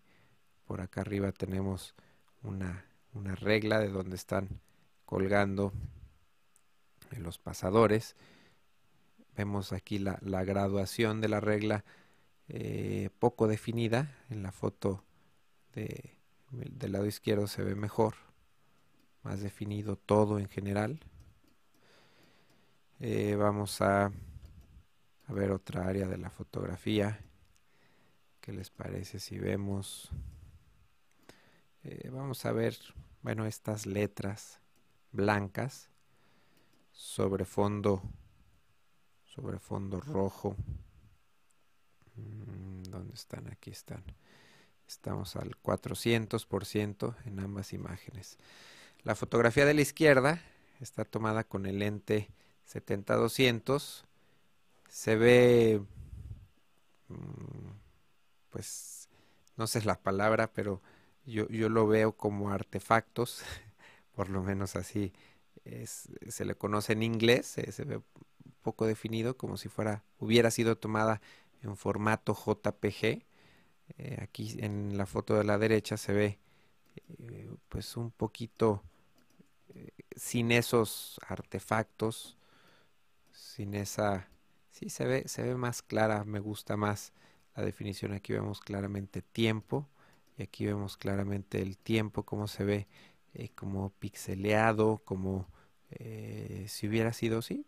Por 0.67 0.81
acá 0.81 1.03
arriba 1.03 1.33
tenemos 1.33 1.95
una, 2.43 2.85
una 3.13 3.35
regla 3.35 3.79
de 3.81 3.89
donde 3.89 4.17
están 4.17 4.61
colgando 5.05 5.73
los 7.17 7.39
pasadores 7.39 8.17
Vemos 9.37 9.73
aquí 9.73 9.99
la, 9.99 10.45
graduación 10.45 11.21
de 11.21 11.29
la 11.29 11.41
regla 11.41 11.85
eh, 12.49 13.11
poco 13.19 13.49
definida. 13.49 14.17
En 14.31 14.43
la 14.45 14.53
foto 14.53 15.03
de, 15.75 16.17
del 16.51 16.93
lado 16.93 17.07
izquierdo 17.07 17.49
se 17.49 17.65
ve 17.65 17.75
mejor, 17.75 18.15
más 19.25 19.41
definido 19.41 19.97
todo 19.97 20.39
en 20.39 20.49
general. 20.49 21.01
Eh, 23.01 23.35
vamos 23.37 23.81
a, 23.81 24.13
a 25.27 25.33
ver 25.33 25.51
otra 25.51 25.87
área 25.87 26.07
de 26.07 26.19
la 26.19 26.31
fotografía. 26.31 27.21
¿Qué 28.41 28.53
les 28.53 28.71
parece 28.71 29.21
si 29.21 29.39
vemos? 29.39 30.11
Eh, 31.83 32.11
vamos 32.13 32.45
a 32.45 32.53
ver, 32.53 32.77
bueno, 33.23 33.47
estas 33.47 33.87
letras 33.87 34.61
blancas 35.13 35.89
sobre 36.93 37.45
fondo 37.45 38.03
sobre 39.35 39.59
fondo 39.59 40.01
rojo. 40.01 40.57
Mm, 42.15 42.85
¿Dónde 42.85 43.15
están? 43.15 43.49
Aquí 43.51 43.71
están. 43.71 44.05
Estamos 44.87 45.35
al 45.35 45.61
400% 45.61 47.17
en 47.25 47.41
ambas 47.41 47.73
imágenes. 47.73 48.39
La 49.03 49.17
fotografía 49.17 49.67
de 49.67 49.75
la 49.75 49.81
izquierda 49.81 50.41
está 50.81 51.05
tomada 51.05 51.43
con 51.43 51.67
el 51.67 51.81
lente 51.81 52.29
70-200. 52.73 54.05
Se 54.95 55.17
ve, 55.17 55.83
mm, 57.09 57.71
pues, 58.51 59.09
no 59.57 59.67
sé 59.67 59.83
la 59.85 60.01
palabra, 60.01 60.53
pero 60.53 60.81
yo, 61.27 61.49
yo 61.49 61.69
lo 61.69 61.89
veo 61.89 62.17
como 62.17 62.51
artefactos, 62.53 63.43
por 64.15 64.31
lo 64.31 64.43
menos 64.43 64.77
así 64.77 65.13
se 66.29 66.45
le 66.45 66.55
conoce 66.55 66.93
en 66.93 67.03
inglés, 67.03 67.47
se 67.47 67.85
ve 67.85 68.01
poco 68.63 68.87
definido, 68.87 69.37
como 69.37 69.57
si 69.57 69.69
fuera, 69.69 70.05
hubiera 70.19 70.51
sido 70.53 70.79
tomada 70.79 71.21
en 71.63 71.77
formato 71.77 72.35
JPG. 72.35 73.25
Eh, 73.99 74.19
aquí 74.23 74.57
en 74.61 74.97
la 74.97 75.07
foto 75.07 75.35
de 75.35 75.45
la 75.45 75.59
derecha 75.59 75.97
se 75.97 76.13
ve 76.13 76.39
eh, 77.19 77.51
pues 77.69 77.97
un 77.97 78.13
poquito 78.13 78.83
eh, 79.71 79.91
sin 80.17 80.53
esos 80.53 81.19
artefactos, 81.27 82.39
sin 83.33 83.75
esa, 83.75 84.29
sí 84.75 84.91
se 84.91 85.07
ve, 85.07 85.29
se 85.29 85.43
ve 85.43 85.55
más 85.55 85.83
clara, 85.83 86.25
me 86.25 86.41
gusta 86.41 86.77
más 86.77 87.13
la 87.57 87.65
definición. 87.65 88.13
Aquí 88.13 88.33
vemos 88.33 88.61
claramente 88.61 89.23
tiempo 89.23 89.89
y 90.37 90.43
aquí 90.43 90.67
vemos 90.67 90.97
claramente 90.97 91.63
el 91.63 91.79
tiempo, 91.79 92.25
como 92.25 92.49
se 92.49 92.65
ve 92.65 92.89
como 93.55 93.91
pixeleado, 93.91 94.99
como 95.05 95.49
si 96.67 96.89
hubiera 96.89 97.13
sido, 97.13 97.41
sí, 97.41 97.67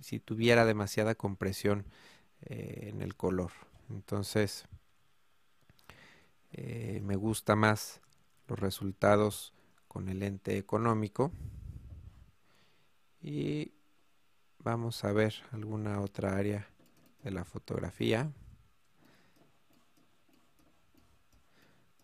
si, 0.00 0.20
tuviera 0.20 0.64
demasiada 0.64 1.14
compresión 1.14 1.84
eh, 2.42 2.90
en 2.92 3.02
el 3.02 3.14
color. 3.14 3.52
Entonces, 3.90 4.66
eh, 6.52 7.00
me 7.04 7.16
gusta 7.16 7.56
más 7.56 8.00
los 8.48 8.58
resultados 8.58 9.52
con 9.88 10.08
el 10.08 10.20
lente 10.20 10.58
económico. 10.58 11.32
Y 13.22 13.72
vamos 14.66 15.04
a 15.04 15.12
ver 15.12 15.32
alguna 15.52 16.00
otra 16.00 16.36
área 16.36 16.68
de 17.22 17.30
la 17.30 17.44
fotografía. 17.44 18.32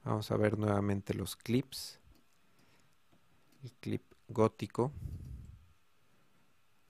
Vamos 0.05 0.31
a 0.31 0.37
ver 0.37 0.57
nuevamente 0.57 1.13
los 1.13 1.35
clips. 1.35 1.99
El 3.65 3.73
clip 3.73 4.05
gótico. 4.29 4.93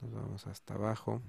Nos 0.02 0.12
vamos 0.12 0.46
hasta 0.46 0.74
abajo. 0.74 1.22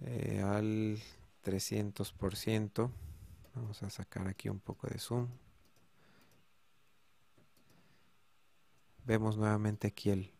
Eh, 0.00 0.40
al 0.42 0.98
300%. 1.44 2.90
Vamos 3.54 3.82
a 3.82 3.90
sacar 3.90 4.26
aquí 4.28 4.48
un 4.48 4.60
poco 4.60 4.86
de 4.86 4.98
zoom. 4.98 5.28
Vemos 9.04 9.36
nuevamente 9.36 9.88
aquí 9.88 10.08
el... 10.08 10.37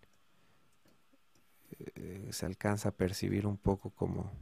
Eh, 1.70 2.28
se 2.32 2.46
alcanza 2.46 2.90
a 2.90 2.96
percibir 2.96 3.46
un 3.46 3.56
poco 3.56 3.90
como, 3.90 4.32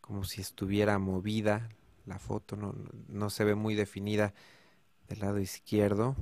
como 0.00 0.24
si 0.24 0.40
estuviera 0.40 0.98
movida 0.98 1.68
la 2.04 2.18
foto. 2.18 2.56
No, 2.56 2.74
no 3.08 3.30
se 3.30 3.44
ve 3.44 3.54
muy 3.54 3.74
definida 3.74 4.34
del 5.08 5.20
lado 5.20 5.38
izquierdo. 5.38 6.16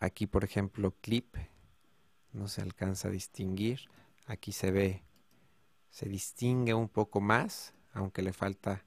Aquí, 0.00 0.26
por 0.26 0.44
ejemplo, 0.44 0.94
clip, 1.00 1.36
no 2.32 2.48
se 2.48 2.62
alcanza 2.62 3.08
a 3.08 3.10
distinguir. 3.10 3.80
Aquí 4.26 4.52
se 4.52 4.70
ve, 4.70 5.02
se 5.90 6.08
distingue 6.08 6.74
un 6.74 6.88
poco 6.88 7.20
más, 7.20 7.74
aunque 7.92 8.22
le 8.22 8.32
falta 8.32 8.84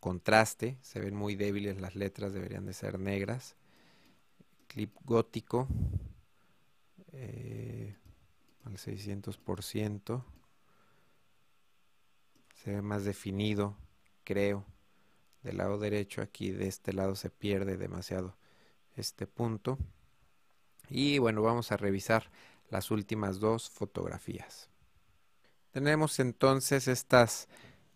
contraste. 0.00 0.78
Se 0.82 0.98
ven 0.98 1.14
muy 1.14 1.36
débiles 1.36 1.80
las 1.80 1.94
letras, 1.94 2.32
deberían 2.32 2.66
de 2.66 2.72
ser 2.72 2.98
negras. 2.98 3.56
Clip 4.66 4.94
gótico, 5.04 5.68
eh, 7.12 7.94
al 8.64 8.74
600%. 8.74 10.24
Se 12.54 12.70
ve 12.70 12.82
más 12.82 13.04
definido, 13.04 13.76
creo. 14.24 14.64
Del 15.42 15.56
lado 15.56 15.78
derecho, 15.78 16.22
aquí 16.22 16.52
de 16.52 16.68
este 16.68 16.92
lado 16.92 17.16
se 17.16 17.28
pierde 17.28 17.76
demasiado 17.76 18.36
este 18.96 19.26
punto. 19.26 19.78
Y 20.88 21.18
bueno, 21.18 21.42
vamos 21.42 21.72
a 21.72 21.76
revisar 21.76 22.30
las 22.70 22.90
últimas 22.90 23.40
dos 23.40 23.70
fotografías. 23.70 24.68
Tenemos 25.72 26.20
entonces 26.20 26.86
estas 26.86 27.48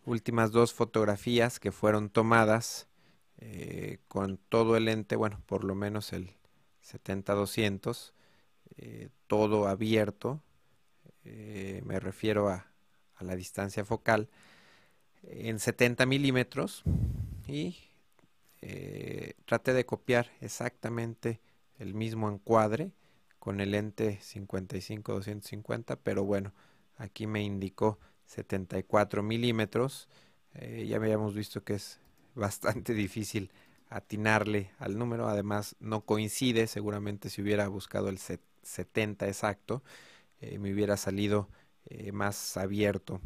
últimas 0.07 0.51
dos 0.51 0.73
fotografías 0.73 1.61
que 1.61 1.73
fueron 1.73 2.09
tomadas 2.09 2.89
eh, 3.39 3.99
con 4.09 4.39
todo 4.49 4.77
el 4.77 4.87
lente, 4.87 5.15
bueno, 5.17 5.43
por 5.47 5.63
lo 5.63 5.75
menos 5.75 6.13
el 6.13 6.35
70-200, 6.83 8.13
eh, 8.77 9.09
todo 9.27 9.69
abierto, 9.69 10.41
eh, 11.27 11.83
me 11.85 12.01
refiero 12.01 12.49
a, 12.49 12.67
la 13.21 13.35
distancia 13.35 13.85
focal, 13.85 14.29
en 15.23 15.59
70 15.59 16.05
milímetros 16.07 16.83
y 17.49 17.77
traté 19.47 19.73
de 19.73 19.87
copiar 19.87 20.31
exactamente 20.41 21.41
el 21.79 21.95
mismo 21.95 22.29
encuadre 22.29 22.93
con 23.39 23.61
el 23.61 23.71
lente 23.71 24.19
55-250, 24.21 25.99
pero 26.03 26.25
bueno, 26.25 26.53
aquí 26.97 27.29
me 27.29 27.43
indicó 27.43 27.99
74 28.27 29.23
milímetros. 29.23 30.09
Eh, 30.55 30.87
ya 30.89 30.97
habíamos 30.97 31.35
visto 31.35 31.63
que 31.63 31.75
es 31.75 32.01
bastante 32.35 32.93
difícil 32.95 33.53
atinarle 33.89 34.73
al 34.81 34.99
número, 34.99 35.29
además 35.29 35.77
no 35.79 36.01
coincide, 36.01 36.67
seguramente 36.67 37.31
si 37.31 37.41
hubiera 37.41 37.69
buscado 37.69 38.09
el 38.09 38.19
70 38.19 39.29
exacto, 39.29 39.85
eh, 40.41 40.59
me 40.59 40.73
hubiera 40.73 40.97
salido 40.97 41.49
eh, 41.87 42.13
más 42.13 42.57
abierto 42.57 43.21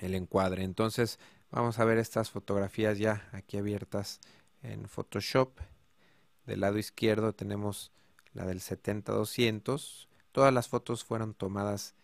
el 0.00 0.14
encuadre. 0.14 0.64
Entonces 0.64 1.18
vamos 1.50 1.78
a 1.78 1.84
ver 1.84 1.98
estas 1.98 2.30
fotografías 2.30 2.98
ya 2.98 3.28
aquí 3.32 3.58
abiertas 3.58 4.20
en 4.62 4.88
Photoshop 4.88 5.58
del 6.50 6.60
lado 6.60 6.78
izquierdo 6.78 7.32
tenemos 7.32 7.92
la 8.32 8.44
del 8.44 8.60
70-200. 8.60 10.08
Todas 10.32 10.52
las 10.52 10.68
fotos 10.68 11.04
fueron 11.04 11.34
tomadas 11.34 11.94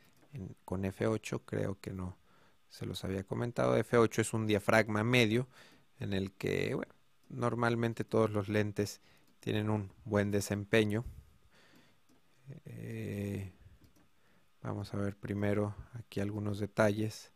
con 0.64 0.84
F8, 0.84 1.42
creo 1.44 1.80
que 1.80 1.92
no 1.92 2.16
se 2.68 2.86
los 2.86 3.04
había 3.04 3.24
comentado. 3.24 3.76
F8 3.76 4.20
es 4.20 4.32
un 4.34 4.46
diafragma 4.46 5.02
medio 5.02 5.48
en 5.98 6.12
el 6.12 6.32
que, 6.32 6.78
normalmente 7.28 8.04
todos 8.04 8.30
los 8.30 8.48
lentes 8.48 9.00
tienen 9.40 9.68
un 9.68 9.90
buen 10.04 10.30
desempeño. 10.30 11.04
Eh, 12.66 13.52
vamos 14.66 14.92
a 14.94 14.96
ver 14.96 15.16
primero 15.16 15.76
aquí 15.92 16.18
algunos 16.18 16.58
detalles. 16.58 17.32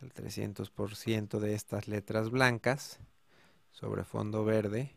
El 0.00 0.12
300% 0.12 1.38
de 1.38 1.54
estas 1.54 1.86
letras 1.86 2.28
blancas 2.30 2.98
sobre 3.70 4.02
fondo 4.02 4.44
verde 4.44 4.96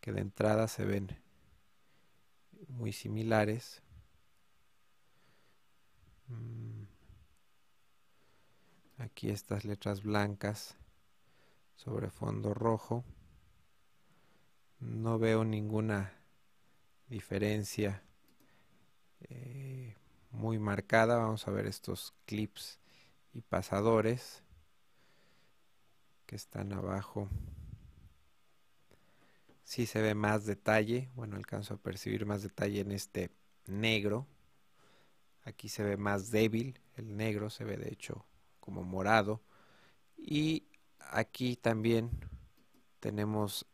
que 0.00 0.12
de 0.12 0.20
entrada 0.20 0.68
se 0.68 0.84
ven 0.84 1.18
muy 2.68 2.92
similares. 2.92 3.82
Mm. 6.28 6.82
Aquí 8.98 9.30
estas 9.30 9.64
letras 9.64 10.02
blancas 10.02 10.76
sobre 11.76 12.10
fondo 12.10 12.52
rojo. 12.52 13.04
No 14.80 15.18
veo 15.18 15.44
ninguna 15.44 16.12
diferencia 17.08 18.02
eh, 19.20 19.96
muy 20.36 20.58
marcada. 20.58 21.16
Vamos 21.16 21.48
a 21.48 21.50
ver 21.50 21.66
estos 21.66 22.14
clips 22.26 22.78
y 23.32 23.40
pasadores 23.40 24.42
que 26.26 26.36
están 26.36 26.72
abajo. 26.72 27.28
Si 29.64 29.86
se 29.86 30.00
ve 30.00 30.14
más 30.14 30.44
detalle. 30.44 31.10
Bueno, 31.14 31.36
alcanzo 31.36 31.74
a 31.74 31.78
percibir 31.78 32.26
más 32.26 32.42
detalle 32.42 32.80
en 32.80 32.92
este 32.92 33.30
negro. 33.66 34.26
Aquí 35.44 35.68
se 35.68 35.82
ve 35.82 35.96
más 35.96 36.30
débil. 36.30 36.78
El 36.96 37.16
negro 37.16 37.50
se 37.50 37.64
ve 37.64 37.76
de 37.76 37.90
hecho 37.90 38.26
como 38.60 38.82
morado. 38.82 39.42
Y 40.18 40.66
aquí 40.98 41.56
también 41.56 42.10
tenemos 43.00 43.66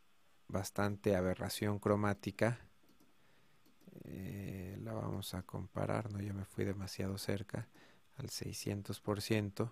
bastante 0.46 1.16
aberración 1.16 1.78
cromática. 1.78 2.60
Eh, 4.04 4.61
vamos 4.92 5.34
a 5.34 5.42
comparar, 5.42 6.10
no 6.10 6.20
ya 6.20 6.32
me 6.32 6.44
fui 6.44 6.64
demasiado 6.64 7.18
cerca 7.18 7.68
al 8.16 8.28
600%. 8.28 9.70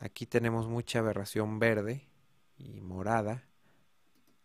Aquí 0.00 0.26
tenemos 0.26 0.66
mucha 0.68 0.98
aberración 0.98 1.58
verde 1.58 2.06
y 2.58 2.80
morada. 2.80 3.44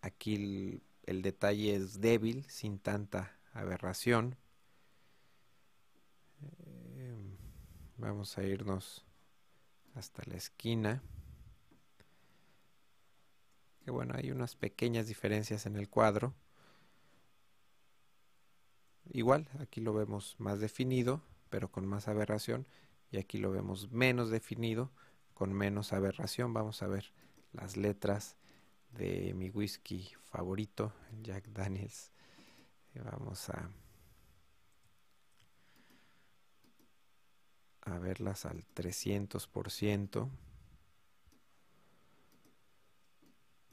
Aquí 0.01 0.35
el, 0.35 0.83
el 1.03 1.21
detalle 1.21 1.75
es 1.75 1.99
débil, 2.01 2.45
sin 2.49 2.79
tanta 2.79 3.37
aberración. 3.53 4.37
Eh, 6.41 7.15
vamos 7.97 8.37
a 8.37 8.43
irnos 8.43 9.05
hasta 9.95 10.23
la 10.25 10.37
esquina 10.37 11.03
que 13.83 13.91
bueno, 13.91 14.13
hay 14.15 14.31
unas 14.31 14.55
pequeñas 14.55 15.07
diferencias 15.07 15.65
en 15.65 15.75
el 15.75 15.89
cuadro. 15.89 16.33
Igual, 19.13 19.49
aquí 19.59 19.81
lo 19.81 19.93
vemos 19.93 20.35
más 20.39 20.61
definido, 20.61 21.21
pero 21.49 21.69
con 21.69 21.85
más 21.85 22.07
aberración, 22.07 22.65
y 23.11 23.17
aquí 23.17 23.39
lo 23.39 23.51
vemos 23.51 23.91
menos 23.91 24.29
definido, 24.29 24.89
con 25.33 25.51
menos 25.51 25.91
aberración. 25.91 26.53
Vamos 26.53 26.81
a 26.81 26.87
ver 26.87 27.11
las 27.51 27.75
letras 27.75 28.37
de 28.91 29.33
mi 29.33 29.49
whisky 29.49 30.09
favorito, 30.23 30.93
Jack 31.21 31.47
Daniels. 31.49 32.09
Vamos 32.95 33.49
a, 33.49 33.69
verlas 37.99 38.45
al 38.45 38.63
300%. 38.73 40.29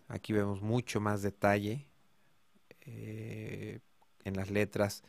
Aquí 0.09 0.33
vemos 0.33 0.61
mucho 0.63 1.01
más 1.01 1.23
detalle 1.23 1.87
eh, 2.81 3.79
en 4.25 4.37
las 4.37 4.51
letras 4.51 5.05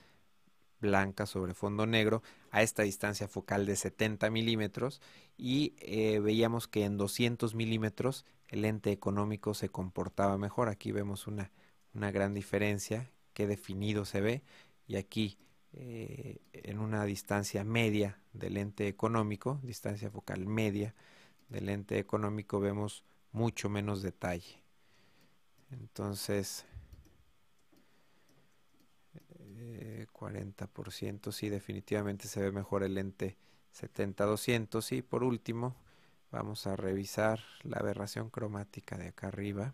blancas 0.81 1.29
sobre 1.29 1.53
fondo 1.53 1.85
negro 1.85 2.21
a 2.51 2.61
esta 2.61 2.83
distancia 2.83 3.27
focal 3.27 3.65
de 3.65 3.75
70 3.75 4.29
milímetros 4.29 5.01
y 5.37 5.73
eh, 5.79 6.19
veíamos 6.19 6.67
que 6.67 6.85
en 6.85 6.97
200 6.97 7.55
milímetros 7.55 8.25
el 8.47 8.63
lente 8.63 8.91
económico 8.91 9.53
se 9.53 9.69
comportaba 9.69 10.37
mejor. 10.37 10.69
Aquí 10.69 10.91
vemos 10.91 11.27
una, 11.27 11.51
una 11.93 12.11
gran 12.11 12.33
diferencia, 12.33 13.11
que 13.33 13.47
definido 13.47 14.05
se 14.05 14.21
ve 14.21 14.43
y 14.87 14.95
aquí 14.97 15.37
eh, 15.73 16.39
en 16.51 16.79
una 16.79 17.05
distancia 17.05 17.63
media 17.63 18.19
del 18.33 18.55
lente 18.55 18.87
económico, 18.87 19.59
distancia 19.63 20.09
focal 20.09 20.45
media 20.45 20.95
del 21.47 21.67
lente 21.67 21.99
económico 21.99 22.59
vemos 22.59 23.03
mucho 23.31 23.69
menos 23.69 24.01
detalle. 24.01 24.63
Entonces, 25.71 26.65
40%, 30.19 31.29
eh, 31.29 31.31
sí, 31.31 31.49
definitivamente 31.49 32.27
se 32.27 32.41
ve 32.41 32.51
mejor 32.51 32.83
el 32.83 32.95
lente 32.95 33.37
70-200. 33.73 34.97
Y 34.97 35.01
por 35.01 35.23
último, 35.23 35.75
vamos 36.31 36.67
a 36.67 36.75
revisar 36.75 37.39
la 37.63 37.77
aberración 37.77 38.29
cromática 38.29 38.97
de 38.97 39.09
acá 39.09 39.27
arriba. 39.27 39.73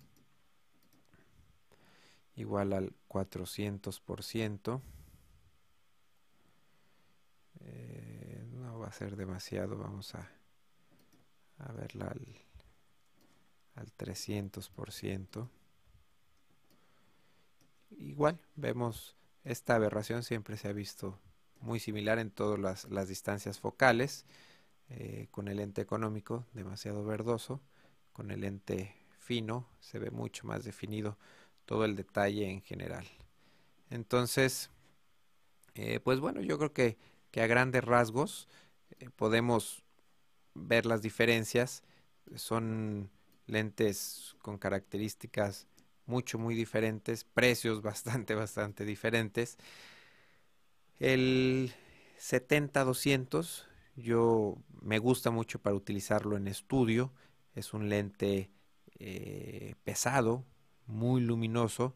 Igual 2.35 2.73
al 2.73 2.93
400%. 3.07 4.81
Eh, 7.61 8.45
no 8.51 8.79
va 8.79 8.87
a 8.87 8.91
ser 8.91 9.15
demasiado, 9.15 9.77
vamos 9.77 10.13
a, 10.13 10.29
a 11.59 11.71
verla 11.71 12.07
al, 12.07 12.37
al 13.75 13.91
300% 13.97 15.49
igual 17.99 18.39
vemos 18.55 19.15
esta 19.45 19.75
aberración 19.75 20.23
siempre 20.23 20.57
se 20.57 20.67
ha 20.67 20.73
visto 20.73 21.17
muy 21.61 21.79
similar 21.79 22.19
en 22.19 22.31
todas 22.31 22.85
las, 22.89 23.07
distancias 23.07 23.59
focales, 23.59 24.25
eh, 24.89 25.27
con 25.31 25.47
el 25.47 25.57
lente 25.57 25.81
económico 25.81 26.45
demasiado 26.53 27.05
verdoso, 27.05 27.61
con 28.11 28.31
el 28.31 28.41
lente 28.41 28.95
fino 29.19 29.67
se 29.79 29.97
ve 29.97 30.11
mucho 30.11 30.45
más 30.45 30.63
definido 30.63 31.17
todo 31.65 31.85
el 31.85 31.95
detalle 31.95 32.49
en 32.49 32.61
general. 32.61 33.07
Entonces, 33.89 34.69
eh, 35.73 35.99
pues 35.99 36.19
bueno, 36.19 36.41
yo 36.41 36.57
creo 36.57 36.73
que, 36.73 36.97
a 37.35 37.47
grandes 37.47 37.83
rasgos 37.83 38.47
eh, 38.99 39.09
podemos 39.13 39.83
ver 40.53 40.85
las 40.85 41.01
diferencias. 41.01 41.83
Son 42.35 43.09
lentes 43.45 44.37
con 44.41 44.57
características 44.57 45.67
mucho, 46.07 46.39
muy 46.39 46.55
diferentes, 46.55 47.23
precios 47.23 47.81
bastante, 47.83 48.35
bastante 48.35 48.85
diferentes. 48.85 49.57
El 50.99 51.73
70-200 52.17 53.67
yo 53.95 54.57
me 54.81 54.99
gusta 54.99 55.31
mucho 55.31 55.59
para 55.59 55.75
utilizarlo 55.75 56.35
en 56.37 56.47
estudio, 56.47 57.13
es 57.53 57.73
un 57.73 57.89
lente 57.89 58.51
eh, 58.99 59.75
pesado, 59.83 60.45
muy 60.85 61.21
luminoso, 61.21 61.95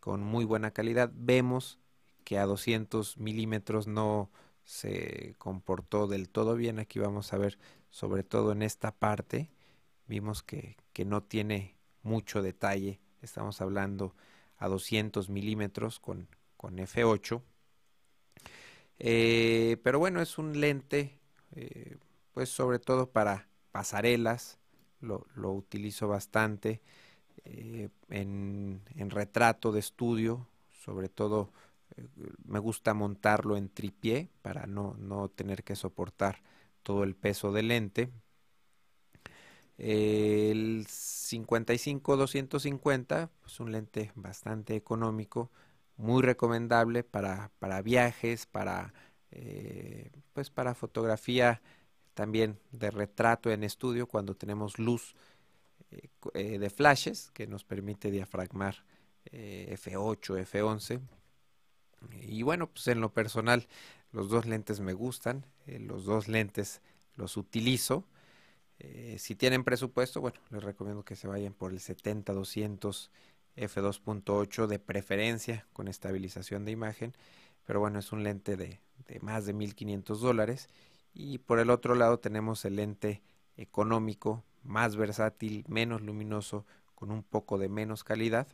con 0.00 0.22
muy 0.22 0.44
buena 0.44 0.70
calidad. 0.72 1.10
Vemos 1.14 1.78
que 2.24 2.38
a 2.38 2.46
200 2.46 3.18
milímetros 3.18 3.86
no 3.86 4.30
se 4.64 5.34
comportó 5.38 6.06
del 6.06 6.30
todo 6.30 6.56
bien. 6.56 6.78
Aquí 6.78 6.98
vamos 6.98 7.32
a 7.32 7.38
ver, 7.38 7.58
sobre 7.90 8.24
todo 8.24 8.52
en 8.52 8.62
esta 8.62 8.92
parte, 8.92 9.50
vimos 10.06 10.42
que, 10.42 10.76
que 10.94 11.04
no 11.04 11.22
tiene 11.22 11.76
mucho 12.02 12.42
detalle 12.42 13.00
estamos 13.24 13.60
hablando 13.60 14.14
a 14.58 14.68
200 14.68 15.28
milímetros 15.28 16.00
con, 16.00 16.28
F8. 16.58 17.42
Eh, 18.98 19.76
pero 19.82 19.98
bueno, 19.98 20.22
es 20.22 20.38
un 20.38 20.60
lente, 20.60 21.18
eh, 21.52 21.96
pues 22.32 22.48
sobre 22.48 22.78
todo 22.78 23.10
para 23.10 23.48
pasarelas, 23.72 24.58
lo, 25.00 25.26
utilizo 25.52 26.08
bastante 26.08 26.80
eh, 27.44 27.90
en, 28.08 28.80
retrato 29.10 29.72
de 29.72 29.80
estudio, 29.80 30.46
sobre 30.70 31.08
todo 31.10 31.52
me 32.44 32.58
gusta 32.58 32.94
montarlo 32.94 33.56
en 33.56 33.68
tripié 33.68 34.30
para 34.42 34.66
no, 34.66 34.96
no 34.98 35.28
tener 35.28 35.62
que 35.62 35.76
soportar 35.76 36.42
todo 36.82 37.04
el 37.04 37.14
peso 37.14 37.52
del 37.52 37.68
lente. 37.68 38.10
El 39.78 40.86
55-250 40.86 43.24
es 43.24 43.28
pues, 43.40 43.58
un 43.60 43.72
lente 43.72 44.12
bastante 44.14 44.76
económico, 44.76 45.50
muy 45.96 46.22
recomendable 46.22 47.04
para, 47.04 47.50
viajes, 47.82 48.46
para, 48.46 48.94
eh, 49.30 50.10
pues 50.32 50.50
para 50.50 50.74
fotografía 50.74 51.60
también 52.14 52.58
de 52.70 52.90
retrato 52.90 53.50
en 53.50 53.64
estudio 53.64 54.06
cuando 54.06 54.36
tenemos 54.36 54.78
luz 54.78 55.14
eh, 55.90 56.08
eh, 56.34 56.58
de 56.58 56.70
flashes 56.70 57.30
que 57.32 57.46
nos 57.46 57.64
permite 57.64 58.10
diafragmar 58.10 58.84
F8, 59.32 60.46
F11. 60.46 61.00
Y 62.20 62.42
bueno, 62.42 62.68
pues 62.68 62.86
en 62.88 63.00
lo 63.00 63.12
personal, 63.12 63.66
los 64.12 64.28
dos 64.28 64.46
lentes 64.46 64.80
me 64.80 64.92
gustan, 64.92 65.46
los 65.66 66.04
dos 66.04 66.28
lentes 66.28 66.82
los 67.16 67.36
utilizo. 67.36 68.04
Si 69.18 69.34
tienen 69.34 69.64
presupuesto, 69.64 70.20
bueno, 70.20 70.38
les 70.50 70.62
recomiendo 70.62 71.04
que 71.04 71.16
se 71.16 71.28
vayan 71.28 71.54
por 71.54 71.72
el 71.72 71.80
70-200 71.80 73.10
f2.8 73.56 74.66
de 74.66 74.78
preferencia 74.78 75.66
con 75.72 75.88
estabilización 75.88 76.64
de 76.64 76.72
imagen, 76.72 77.14
pero 77.64 77.80
bueno, 77.80 77.98
es 77.98 78.12
un 78.12 78.24
lente 78.24 78.56
de, 78.56 78.80
más 79.20 79.46
de 79.46 79.52
1500 79.52 80.20
dólares. 80.20 80.68
Y 81.12 81.38
por 81.38 81.60
el 81.60 81.70
otro 81.70 81.94
lado 81.94 82.18
tenemos 82.18 82.64
el 82.64 82.76
lente 82.76 83.22
económico, 83.56 84.42
más 84.62 84.96
versátil, 84.96 85.64
menos 85.68 86.02
luminoso, 86.02 86.66
con 86.94 87.10
un 87.10 87.22
poco 87.22 87.58
de 87.58 87.68
menos 87.68 88.02
calidad, 88.02 88.48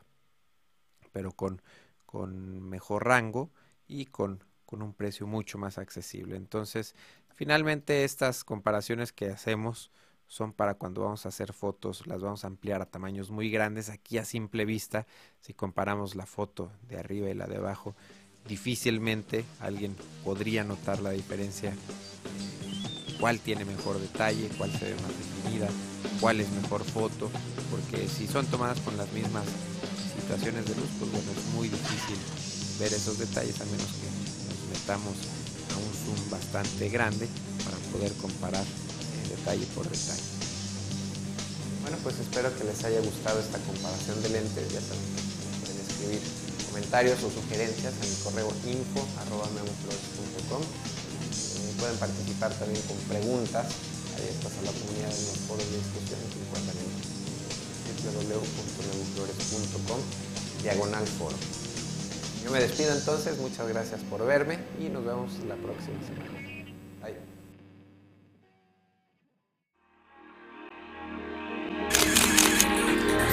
pero 1.13 1.33
con, 1.33 1.63
con 2.05 2.61
mejor 2.69 3.07
rango 3.07 3.51
y 3.87 4.07
con, 4.07 4.45
con 4.67 4.83
un 4.83 4.93
precio 4.93 5.27
mucho 5.27 5.57
más 5.57 5.79
accesible. 5.79 6.37
Entonces, 6.37 6.95
finalmente 7.35 8.05
estas 8.05 8.45
comparaciones 8.45 9.13
que 9.13 9.31
hacemos 9.31 9.91
son 10.31 10.53
para 10.53 10.75
cuando 10.75 11.01
vamos 11.03 11.27
a 11.27 11.31
hacer 11.31 11.53
fotos, 11.53 12.07
las 12.07 12.23
vamos 12.23 12.45
a 12.45 12.47
ampliar 12.47 12.81
a 12.81 12.87
tamaños 12.87 13.33
muy 13.33 13.51
grandes. 13.51 13.89
Aquí 13.89 14.17
a 14.17 14.25
simple 14.25 14.65
vista, 14.65 15.05
si 15.41 15.55
comparamos 15.55 16.15
la 16.15 16.25
foto 16.25 16.71
de 16.89 16.99
arriba 16.99 17.29
y 17.29 17.35
la 17.35 17.49
de 17.49 17.57
abajo, 17.57 17.97
difícilmente 18.47 19.45
alguien 19.59 19.97
podría 20.25 20.63
notar 20.63 21.01
la 21.01 21.11
diferencia, 21.11 21.75
cuál 23.19 23.41
tiene 23.41 23.65
mejor 23.65 23.99
detalle, 23.99 24.49
cuál 24.57 24.71
se 24.71 24.85
ve 24.85 24.95
más 25.03 25.11
definida, 25.19 25.69
cuál 26.21 26.39
es 26.39 26.49
mejor 26.53 26.85
foto, 26.85 27.29
porque 27.69 28.07
si 28.07 28.29
son 28.29 28.47
tomadas 28.47 28.79
con 28.83 28.97
las 28.97 29.13
mismas 29.13 29.47
situaciones 30.15 30.65
de 30.65 30.77
luz, 30.77 30.91
pues 31.01 31.11
bueno, 31.11 31.29
es 31.33 31.55
muy 31.57 31.69
difícil 31.69 32.79
ver 32.79 32.93
esos 32.93 33.19
detalles 33.19 33.61
a 33.61 33.65
menos 33.65 33.85
que 33.85 34.07
nos 34.47 34.79
metamos 34.79 35.17
a 35.75 35.77
un 35.77 35.93
zoom 35.93 36.31
bastante 36.31 36.89
grande 36.89 37.27
para 37.65 37.77
poder 37.93 38.13
comparar 38.23 38.65
detalle 39.31 39.67
por 39.75 39.89
detalle. 39.89 40.23
Bueno, 41.83 41.97
pues 42.03 42.19
espero 42.19 42.55
que 42.57 42.65
les 42.65 42.85
haya 42.85 43.01
gustado 43.01 43.41
esta 43.41 43.59
comparación 43.59 44.23
de 44.23 44.29
lentes. 44.29 44.73
Ya 44.73 44.81
saben, 44.81 45.03
pueden 45.63 45.81
escribir 45.81 46.21
comentarios 46.69 47.23
o 47.23 47.31
sugerencias 47.31 47.95
en 47.95 48.11
mi 48.11 48.17
correo 48.23 48.53
info 48.67 49.01
info.memoflores.com. 49.01 50.63
Eh, 50.63 51.75
pueden 51.79 51.97
participar 51.97 52.53
también 52.55 52.83
con 52.87 52.97
preguntas 53.09 53.67
abiertas 54.15 54.53
a 54.53 54.63
la 54.67 54.73
comunidad 54.73 55.11
de 55.11 55.23
los 55.25 55.39
foros 55.49 55.67
de 55.67 55.77
discusión 55.79 56.21
que 56.31 56.39
encuentran 56.43 56.77
en 56.79 56.91
www.memoflores.com 58.07 60.01
diagonal 60.63 61.07
foro. 61.07 61.37
Yo 62.45 62.51
me 62.51 62.61
despido 62.61 62.93
entonces, 62.93 63.39
muchas 63.39 63.69
gracias 63.69 64.01
por 64.09 64.25
verme 64.25 64.59
y 64.79 64.89
nos 64.89 65.05
vemos 65.05 65.33
la 65.47 65.57
próxima 65.57 65.99
semana. 66.07 66.50